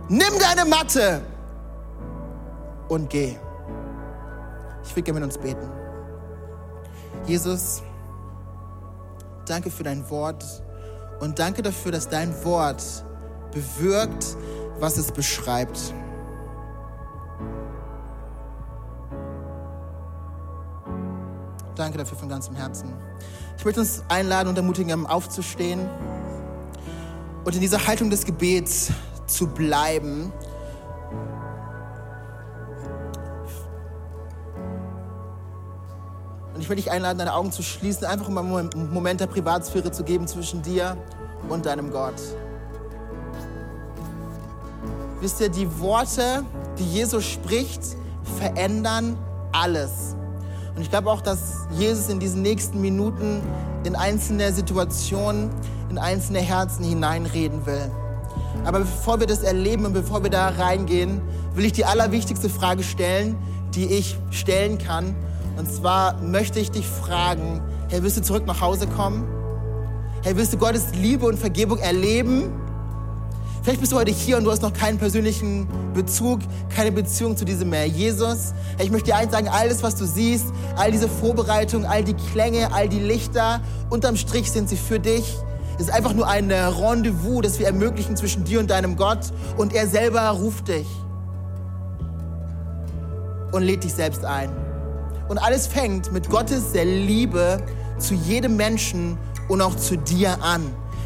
nimm 0.09 0.33
deine 0.39 0.67
Matte 0.67 1.21
und 2.89 3.09
geh. 3.09 3.37
Ich 4.83 4.95
will 4.95 5.03
gerne 5.03 5.19
mit 5.19 5.27
uns 5.27 5.37
beten. 5.37 5.69
Jesus, 7.25 7.83
danke 9.45 9.69
für 9.69 9.83
dein 9.83 10.09
Wort 10.09 10.45
und 11.19 11.39
danke 11.39 11.61
dafür, 11.61 11.91
dass 11.91 12.07
dein 12.07 12.33
Wort 12.43 12.83
bewirkt, 13.51 14.37
was 14.79 14.97
es 14.97 15.11
beschreibt. 15.11 15.93
Danke 21.75 21.97
dafür 21.97 22.17
von 22.17 22.29
ganzem 22.29 22.55
Herzen. 22.55 22.93
Ich 23.57 23.65
möchte 23.65 23.81
uns 23.81 24.03
einladen 24.09 24.49
und 24.49 24.57
ermutigen, 24.57 25.05
aufzustehen 25.05 25.87
und 27.43 27.55
in 27.55 27.61
dieser 27.61 27.85
Haltung 27.85 28.09
des 28.09 28.25
Gebets 28.25 28.91
zu 29.27 29.47
bleiben. 29.47 30.31
Ich 36.67 36.69
will 36.69 36.75
dich 36.75 36.91
einladen, 36.91 37.17
deine 37.17 37.33
Augen 37.33 37.53
zu 37.53 37.63
schließen, 37.63 38.03
einfach 38.03 38.27
um 38.27 38.37
einen 38.37 38.91
Moment 38.91 39.21
der 39.21 39.27
Privatsphäre 39.27 39.89
zu 39.89 40.03
geben 40.03 40.27
zwischen 40.27 40.61
dir 40.63 40.97
und 41.47 41.65
deinem 41.65 41.91
Gott. 41.91 42.15
Wisst 45.21 45.39
ihr, 45.39 45.47
die 45.47 45.79
Worte, 45.79 46.43
die 46.77 46.83
Jesus 46.83 47.23
spricht, 47.23 47.79
verändern 48.37 49.17
alles. 49.53 50.17
Und 50.75 50.81
ich 50.81 50.89
glaube 50.89 51.09
auch, 51.09 51.21
dass 51.21 51.67
Jesus 51.71 52.09
in 52.09 52.19
diesen 52.19 52.41
nächsten 52.41 52.81
Minuten 52.81 53.41
in 53.85 53.95
einzelne 53.95 54.51
Situationen, 54.51 55.49
in 55.89 55.97
einzelne 55.97 56.39
Herzen 56.39 56.83
hineinreden 56.83 57.65
will. 57.65 57.89
Aber 58.65 58.79
bevor 58.79 59.21
wir 59.21 59.27
das 59.27 59.41
erleben 59.41 59.85
und 59.85 59.93
bevor 59.93 60.21
wir 60.21 60.29
da 60.29 60.49
reingehen, 60.49 61.21
will 61.53 61.63
ich 61.63 61.71
die 61.71 61.85
allerwichtigste 61.85 62.49
Frage 62.49 62.83
stellen, 62.83 63.37
die 63.73 63.85
ich 63.85 64.17
stellen 64.31 64.77
kann. 64.77 65.15
Und 65.57 65.71
zwar 65.71 66.21
möchte 66.21 66.59
ich 66.59 66.71
dich 66.71 66.85
fragen, 66.87 67.61
hey, 67.89 68.03
willst 68.03 68.17
du 68.17 68.21
zurück 68.21 68.45
nach 68.45 68.61
Hause 68.61 68.87
kommen? 68.87 69.27
Hey, 70.23 70.35
willst 70.35 70.53
du 70.53 70.57
Gottes 70.57 70.93
Liebe 70.93 71.25
und 71.25 71.39
Vergebung 71.39 71.79
erleben? 71.79 72.51
Vielleicht 73.63 73.81
bist 73.81 73.91
du 73.91 73.97
heute 73.97 74.11
hier 74.11 74.37
und 74.37 74.45
du 74.45 74.51
hast 74.51 74.61
noch 74.61 74.71
keinen 74.71 74.97
persönlichen 74.97 75.67
Bezug, 75.93 76.39
keine 76.73 76.91
Beziehung 76.91 77.35
zu 77.35 77.43
diesem 77.43 77.73
Herr 77.73 77.85
Jesus. 77.85 78.53
Hey, 78.77 78.85
ich 78.85 78.91
möchte 78.91 79.07
dir 79.07 79.17
eins 79.17 79.31
sagen, 79.31 79.49
alles, 79.49 79.83
was 79.83 79.95
du 79.95 80.05
siehst, 80.05 80.45
all 80.75 80.91
diese 80.91 81.09
Vorbereitungen, 81.09 81.85
all 81.85 82.03
die 82.03 82.13
Klänge, 82.13 82.71
all 82.71 82.87
die 82.87 82.99
Lichter, 82.99 83.59
unterm 83.89 84.15
Strich 84.15 84.51
sind 84.51 84.69
sie 84.69 84.77
für 84.77 84.99
dich. 84.99 85.35
Es 85.75 85.87
ist 85.87 85.91
einfach 85.91 86.13
nur 86.13 86.27
ein 86.27 86.51
Rendezvous, 86.51 87.41
das 87.41 87.59
wir 87.59 87.67
ermöglichen 87.67 88.15
zwischen 88.15 88.45
dir 88.45 88.59
und 88.59 88.69
deinem 88.69 88.95
Gott. 88.95 89.31
Und 89.57 89.73
er 89.73 89.87
selber 89.87 90.29
ruft 90.29 90.69
dich 90.69 90.87
und 93.51 93.63
lädt 93.63 93.83
dich 93.83 93.93
selbst 93.93 94.23
ein. 94.23 94.66
Und 95.29 95.37
alles 95.37 95.67
fängt 95.67 96.11
mit 96.11 96.29
Gottes 96.29 96.73
Liebe 96.73 97.61
zu 97.97 98.13
jedem 98.13 98.55
Menschen 98.55 99.17
und 99.49 99.61
auch 99.61 99.75
zu 99.75 99.97
dir 99.97 100.41
an. 100.41 100.63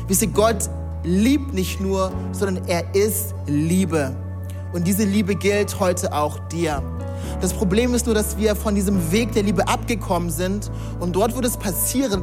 Wisst 0.08 0.22
ihr, 0.22 0.28
Gott 0.30 0.70
liebt 1.04 1.54
nicht 1.54 1.80
nur, 1.80 2.12
sondern 2.32 2.66
er 2.68 2.94
ist 2.94 3.34
Liebe. 3.48 4.16
Und 4.74 4.86
diese 4.86 5.04
Liebe 5.04 5.36
gilt 5.36 5.80
heute 5.80 6.14
auch 6.14 6.40
dir. 6.50 6.82
Das 7.42 7.54
Problem 7.54 7.94
ist 7.94 8.06
nur, 8.06 8.16
dass 8.16 8.38
wir 8.38 8.56
von 8.56 8.76
diesem 8.76 9.12
Weg 9.12 9.34
der 9.34 9.44
Liebe 9.44 9.68
abgekommen 9.68 10.30
sind. 10.30 10.70
Und 11.00 11.16
dort, 11.16 11.36
wo 11.36 11.42
das 11.42 11.58
passiert, 11.58 12.18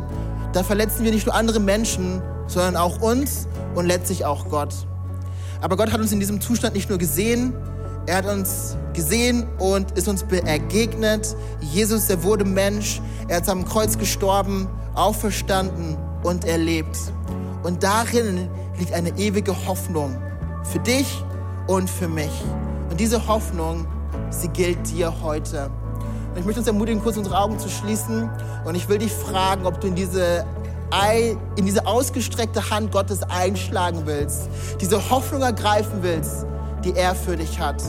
da 0.53 0.63
verletzen 0.63 1.05
wir 1.05 1.13
nicht 1.13 1.27
nur 1.27 1.35
andere 1.35 1.61
Menschen, 1.61 2.23
sondern 2.47 2.77
auch 2.77 3.01
uns 3.01 3.49
und 3.75 3.87
letztlich 3.87 4.25
auch 4.25 4.49
Gott. 4.49 4.75
Aber 5.61 5.77
Gott 5.77 5.93
hat 5.93 6.01
uns 6.01 6.13
in 6.13 6.21
diesem 6.21 6.41
Zustand 6.41 6.75
nicht 6.75 6.89
nur 6.89 6.99
gesehen, 6.99 7.53
er 8.09 8.17
hat 8.17 8.25
uns 8.25 8.75
gesehen 8.95 9.47
und 9.59 9.91
ist 9.91 10.09
uns 10.09 10.23
begegnet. 10.23 11.37
Jesus, 11.61 12.07
der 12.07 12.23
wurde 12.23 12.47
Mensch, 12.47 13.03
er 13.29 13.43
ist 13.43 13.51
am 13.51 13.67
Kreuz 13.67 13.99
gestorben, 13.99 14.67
auferstanden 14.95 15.99
und 16.23 16.47
erlebt. 16.47 16.97
Und 17.65 17.83
darin 17.83 18.49
liegt 18.79 18.95
eine 18.95 19.11
ewige 19.19 19.55
Hoffnung 19.67 20.17
für 20.63 20.79
dich 20.79 21.23
und 21.67 21.91
für 21.91 22.09
mich. 22.09 22.31
Und 22.89 22.99
diese 22.99 23.29
Hoffnung, 23.29 23.87
sie 24.31 24.49
gilt 24.49 24.91
dir 24.91 25.13
heute. 25.23 25.71
Und 26.31 26.39
ich 26.39 26.47
möchte 26.47 26.61
uns 26.61 26.67
ermutigen, 26.67 27.03
kurz 27.03 27.19
unsere 27.19 27.39
Augen 27.39 27.59
zu 27.59 27.69
schließen. 27.69 28.31
Und 28.65 28.75
ich 28.75 28.89
will 28.89 28.97
dich 28.97 29.13
fragen, 29.13 29.67
ob 29.67 29.83
du 29.83 29.89
in 29.89 29.95
diese, 29.95 30.47
in 31.57 31.67
diese 31.67 31.87
ausgestreckte 31.87 32.71
Hand 32.71 32.91
Gottes 32.91 33.23
einschlagen 33.25 34.05
willst, 34.07 34.49
diese 34.81 35.11
Hoffnung 35.11 35.43
ergreifen 35.43 35.99
willst, 36.01 36.47
die 36.85 36.95
er 36.95 37.15
für 37.15 37.37
dich 37.37 37.59
hat. 37.61 37.83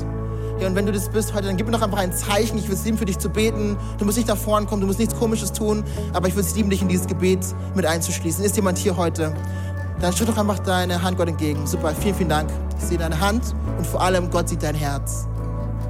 Ja, 0.59 0.67
und 0.67 0.75
wenn 0.75 0.85
du 0.85 0.91
das 0.91 1.07
bist 1.09 1.33
heute, 1.33 1.47
dann 1.47 1.55
gib 1.55 1.67
mir 1.67 1.71
noch 1.71 1.81
einfach 1.81 1.99
ein 1.99 2.11
Zeichen. 2.11 2.57
Ich 2.57 2.67
will 2.67 2.75
es 2.75 2.83
lieben, 2.83 2.97
für 2.97 3.05
dich 3.05 3.17
zu 3.17 3.29
beten. 3.29 3.77
Du 3.97 4.03
musst 4.03 4.17
nicht 4.17 4.27
nach 4.27 4.37
vorne 4.37 4.65
kommen, 4.65 4.81
du 4.81 4.87
musst 4.87 4.99
nichts 4.99 5.15
Komisches 5.15 5.53
tun, 5.53 5.83
aber 6.13 6.27
ich 6.27 6.35
will 6.35 6.43
es 6.43 6.53
lieben, 6.55 6.69
dich 6.69 6.81
in 6.81 6.89
dieses 6.89 7.07
Gebet 7.07 7.39
mit 7.75 7.85
einzuschließen. 7.85 8.43
Ist 8.43 8.57
jemand 8.57 8.77
hier 8.77 8.97
heute? 8.97 9.33
Dann 10.01 10.13
schütt 10.13 10.27
doch 10.27 10.37
einfach 10.37 10.59
deine 10.59 11.01
Hand 11.01 11.17
Gott 11.17 11.29
entgegen. 11.29 11.65
Super, 11.65 11.93
vielen, 11.95 12.15
vielen 12.15 12.29
Dank. 12.29 12.49
Ich 12.77 12.85
sehe 12.85 12.97
deine 12.97 13.19
Hand 13.19 13.55
und 13.77 13.87
vor 13.87 14.01
allem 14.01 14.29
Gott 14.29 14.49
sieht 14.49 14.63
dein 14.63 14.75
Herz. 14.75 15.27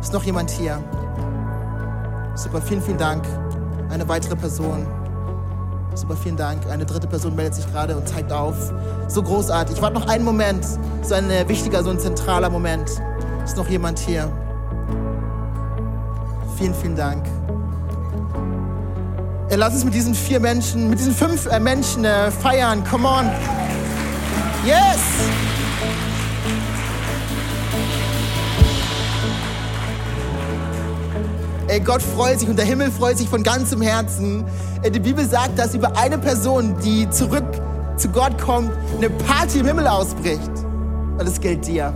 Ist 0.02 0.14
noch 0.14 0.24
jemand 0.24 0.52
hier? 0.52 0.84
Super, 2.36 2.62
vielen, 2.62 2.82
vielen 2.82 2.98
Dank. 2.98 3.26
Eine 3.90 4.08
weitere 4.08 4.36
Person. 4.36 4.88
Super, 6.00 6.16
vielen 6.16 6.38
Dank. 6.38 6.66
Eine 6.70 6.86
dritte 6.86 7.08
Person 7.08 7.36
meldet 7.36 7.56
sich 7.56 7.70
gerade 7.74 7.98
und 7.98 8.08
zeigt 8.08 8.32
auf. 8.32 8.56
So 9.10 9.22
großartig. 9.22 9.82
Warte 9.82 10.00
noch 10.00 10.08
einen 10.08 10.24
Moment. 10.24 10.66
So 11.02 11.14
ein 11.14 11.30
äh, 11.30 11.46
wichtiger, 11.50 11.84
so 11.84 11.90
ein 11.90 12.00
zentraler 12.00 12.50
Moment. 12.50 12.90
Ist 13.44 13.58
noch 13.58 13.68
jemand 13.68 14.00
hier? 14.00 14.32
Vielen, 16.58 16.74
vielen 16.74 16.96
Dank. 16.96 17.26
Ja, 19.50 19.58
lass 19.58 19.74
uns 19.74 19.84
mit 19.84 19.94
diesen 19.94 20.16
vier 20.16 20.40
Menschen, 20.40 20.90
mit 20.90 21.00
diesen 21.00 21.14
fünf 21.14 21.48
äh, 21.48 21.60
Menschen 21.60 22.06
äh, 22.06 22.32
feiern. 22.32 22.82
Come 22.90 23.06
on. 23.06 23.30
Yes! 24.66 25.00
Ey, 31.70 31.80
Gott 31.80 32.02
freut 32.02 32.40
sich 32.40 32.50
und 32.50 32.58
der 32.58 32.66
Himmel 32.66 32.92
freut 32.92 33.18
sich 33.18 33.30
von 33.30 33.44
ganzem 33.44 33.82
Herzen. 33.82 34.44
Die 34.84 35.00
Bibel 35.00 35.24
sagt, 35.28 35.58
dass 35.60 35.76
über 35.76 35.96
eine 35.96 36.18
Person, 36.18 36.76
die 36.84 37.10
zurück 37.12 37.46
zu 37.96 38.10
Gott 38.10 38.38
kommt, 38.42 38.72
eine 38.98 39.10
Party 39.10 39.60
im 39.60 39.68
Himmel 39.68 39.88
ausbricht. 39.88 40.50
Und 41.18 41.26
das 41.28 41.40
gilt 41.40 41.68
dir. 41.68 41.94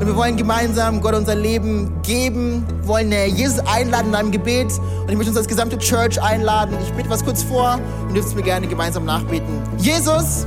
Und 0.00 0.06
wir 0.06 0.16
wollen 0.16 0.36
gemeinsam 0.36 1.00
Gott 1.00 1.14
unser 1.14 1.36
Leben 1.36 2.02
geben, 2.02 2.66
wollen 2.82 3.12
Jesus 3.12 3.60
einladen 3.60 4.08
in 4.08 4.14
einem 4.16 4.30
Gebet. 4.32 4.72
Und 5.02 5.08
ich 5.08 5.16
möchte 5.16 5.30
uns 5.30 5.38
als 5.38 5.46
gesamte 5.46 5.78
Church 5.78 6.20
einladen. 6.20 6.76
Ich 6.82 6.92
bete 6.92 7.08
was 7.08 7.24
kurz 7.24 7.42
vor 7.42 7.78
und 8.08 8.14
dürft 8.14 8.34
mir 8.34 8.42
gerne 8.42 8.66
gemeinsam 8.66 9.04
nachbeten. 9.04 9.62
Jesus, 9.78 10.46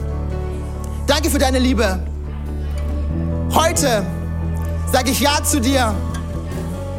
Danke 1.08 1.30
für 1.30 1.38
deine 1.38 1.60
Liebe. 1.60 2.00
Heute 3.54 4.04
sage 4.92 5.12
ich 5.12 5.20
Ja 5.20 5.44
zu 5.44 5.62
dir 5.62 5.94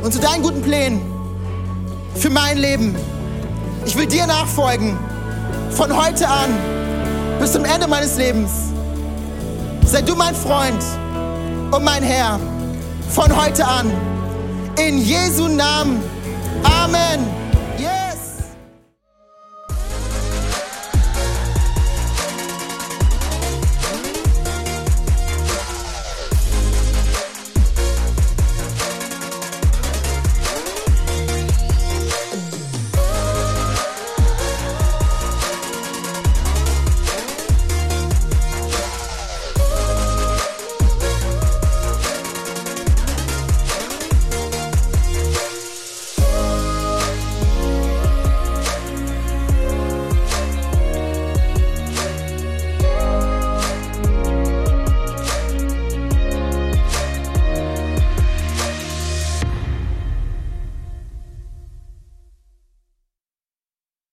und 0.03 0.13
zu 0.13 0.21
deinen 0.21 0.43
guten 0.43 0.63
Plänen 0.63 1.16
für 2.19 2.31
mein 2.31 2.59
Leben. 2.59 2.97
Ich 3.85 3.97
will 3.97 4.07
dir 4.07 4.27
nachfolgen 4.27 4.97
von 5.71 5.95
heute 5.97 6.27
an 6.27 6.51
bis 7.39 7.53
zum 7.53 7.65
Ende 7.65 7.87
meines 7.87 8.17
Lebens. 8.17 8.51
Sei 9.85 10.03
du 10.03 10.15
mein 10.15 10.35
Freund 10.35 10.83
und 11.71 11.85
mein 11.85 12.03
Herr 12.03 12.41
von 13.11 13.35
heute 13.37 13.67
an. 13.67 13.91
In 14.79 14.99
Jesu 14.99 15.49
Namen. 15.49 16.03
Amen. 16.65 17.36